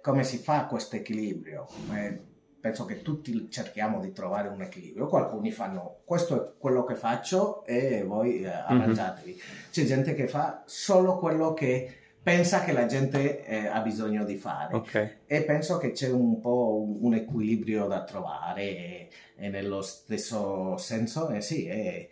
come 0.00 0.22
si 0.22 0.38
fa 0.38 0.66
questo 0.66 0.94
equilibrio? 0.94 1.66
Eh, 1.92 2.20
penso 2.60 2.84
che 2.84 3.02
tutti 3.02 3.50
cerchiamo 3.50 3.98
di 3.98 4.12
trovare 4.12 4.46
un 4.46 4.62
equilibrio. 4.62 5.08
Alcuni 5.08 5.50
fanno 5.50 6.02
questo 6.04 6.36
è 6.36 6.52
quello 6.56 6.84
che 6.84 6.94
faccio 6.94 7.64
e 7.64 8.04
voi 8.04 8.42
eh, 8.42 8.46
mhm. 8.46 8.52
arrangiatevi. 8.66 9.32
Mm-hmm. 9.32 9.70
C'è 9.72 9.84
gente 9.84 10.14
che 10.14 10.28
fa 10.28 10.62
solo 10.64 11.18
quello 11.18 11.54
che 11.54 12.05
pensa 12.26 12.64
che 12.64 12.72
la 12.72 12.86
gente 12.86 13.44
eh, 13.44 13.68
ha 13.68 13.80
bisogno 13.82 14.24
di 14.24 14.34
fare 14.34 14.74
okay. 14.74 15.18
e 15.26 15.44
penso 15.44 15.78
che 15.78 15.92
c'è 15.92 16.10
un 16.10 16.40
po' 16.40 16.82
un, 16.82 16.98
un 17.02 17.14
equilibrio 17.14 17.86
da 17.86 18.02
trovare 18.02 18.62
e, 18.62 19.08
e 19.36 19.48
nello 19.48 19.80
stesso 19.80 20.76
senso 20.76 21.28
eh, 21.28 21.40
sì, 21.40 21.68
è, 21.68 22.08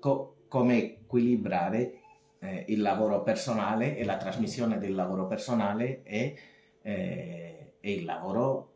co- 0.00 0.38
come 0.48 1.02
equilibrare 1.02 2.00
eh, 2.40 2.64
il 2.66 2.82
lavoro 2.82 3.22
personale 3.22 3.96
e 3.96 4.04
la 4.04 4.16
trasmissione 4.16 4.78
del 4.78 4.96
lavoro 4.96 5.28
personale 5.28 6.02
e, 6.02 6.36
eh, 6.82 7.74
e 7.78 7.92
il 7.92 8.04
lavoro 8.04 8.72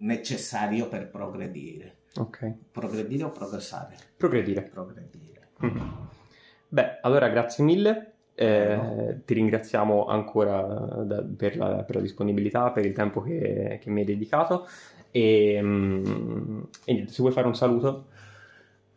necessario 0.00 0.88
per 0.88 1.08
progredire. 1.08 2.00
Ok. 2.16 2.52
Progredire 2.70 3.24
o 3.24 3.30
progressare? 3.30 3.96
Progredire. 4.14 4.60
Progredire. 4.60 5.48
Mm-hmm. 5.64 6.07
Beh, 6.68 6.98
allora 7.02 7.28
grazie 7.28 7.64
mille. 7.64 8.12
Eh, 8.34 8.76
no. 8.76 9.20
Ti 9.24 9.34
ringraziamo 9.34 10.06
ancora 10.06 10.60
da, 11.02 11.24
per, 11.36 11.56
la, 11.56 11.82
per, 11.82 11.96
la, 11.96 12.00
disponibilità, 12.00 12.70
per 12.70 12.84
il 12.84 12.92
tempo 12.92 13.20
che, 13.20 13.78
che 13.82 13.90
mi 13.90 14.00
hai 14.00 14.06
dedicato. 14.06 14.68
E, 15.10 15.58
mm, 15.60 16.60
e 16.84 16.92
niente, 16.92 17.12
se 17.12 17.22
vuoi 17.22 17.32
fare 17.32 17.46
un 17.46 17.56
saluto. 17.56 18.06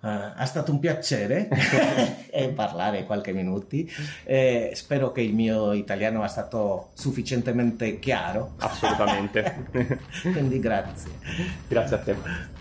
Uh, 0.01 0.33
è 0.35 0.45
stato 0.45 0.71
un 0.71 0.79
piacere 0.79 1.47
parlare 2.55 3.05
qualche 3.05 3.33
minuto. 3.33 3.75
Eh, 4.23 4.71
spero 4.73 5.11
che 5.11 5.21
il 5.21 5.33
mio 5.33 5.73
italiano 5.73 6.19
sia 6.19 6.27
stato 6.27 6.89
sufficientemente 6.93 7.99
chiaro. 7.99 8.53
Assolutamente. 8.57 9.67
Quindi 10.21 10.59
grazie. 10.59 11.11
Grazie 11.67 11.95
a 11.95 11.99
te. 11.99 12.60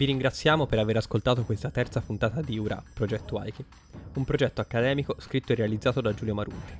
Vi 0.00 0.06
ringraziamo 0.06 0.64
per 0.64 0.78
aver 0.78 0.96
ascoltato 0.96 1.44
questa 1.44 1.68
terza 1.68 2.00
puntata 2.00 2.40
di 2.40 2.56
URA, 2.56 2.82
Progetto 2.94 3.36
Aiki, 3.36 3.62
un 4.14 4.24
progetto 4.24 4.62
accademico 4.62 5.16
scritto 5.18 5.52
e 5.52 5.56
realizzato 5.56 6.00
da 6.00 6.14
Giulio 6.14 6.32
Marunti. 6.32 6.72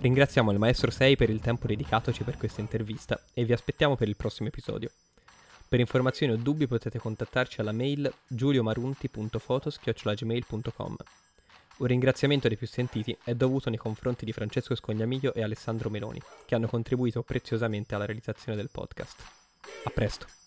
Ringraziamo 0.00 0.52
il 0.52 0.58
maestro 0.58 0.90
6 0.90 1.16
per 1.16 1.28
il 1.28 1.40
tempo 1.40 1.66
dedicatoci 1.66 2.24
per 2.24 2.38
questa 2.38 2.62
intervista 2.62 3.20
e 3.34 3.44
vi 3.44 3.52
aspettiamo 3.52 3.94
per 3.94 4.08
il 4.08 4.16
prossimo 4.16 4.48
episodio. 4.48 4.90
Per 5.68 5.80
informazioni 5.80 6.32
o 6.32 6.36
dubbi 6.36 6.66
potete 6.66 6.98
contattarci 6.98 7.60
alla 7.60 7.72
mail 7.72 8.10
giuliomarunti.fotos.gmail.com 8.26 10.96
Un 11.76 11.86
ringraziamento 11.86 12.48
dei 12.48 12.56
più 12.56 12.66
sentiti 12.66 13.14
è 13.22 13.34
dovuto 13.34 13.68
nei 13.68 13.78
confronti 13.78 14.24
di 14.24 14.32
Francesco 14.32 14.74
Scognamiglio 14.74 15.34
e 15.34 15.42
Alessandro 15.42 15.90
Meloni, 15.90 16.22
che 16.46 16.54
hanno 16.54 16.68
contribuito 16.68 17.22
preziosamente 17.22 17.94
alla 17.94 18.06
realizzazione 18.06 18.56
del 18.56 18.70
podcast. 18.72 19.22
A 19.84 19.90
presto! 19.90 20.45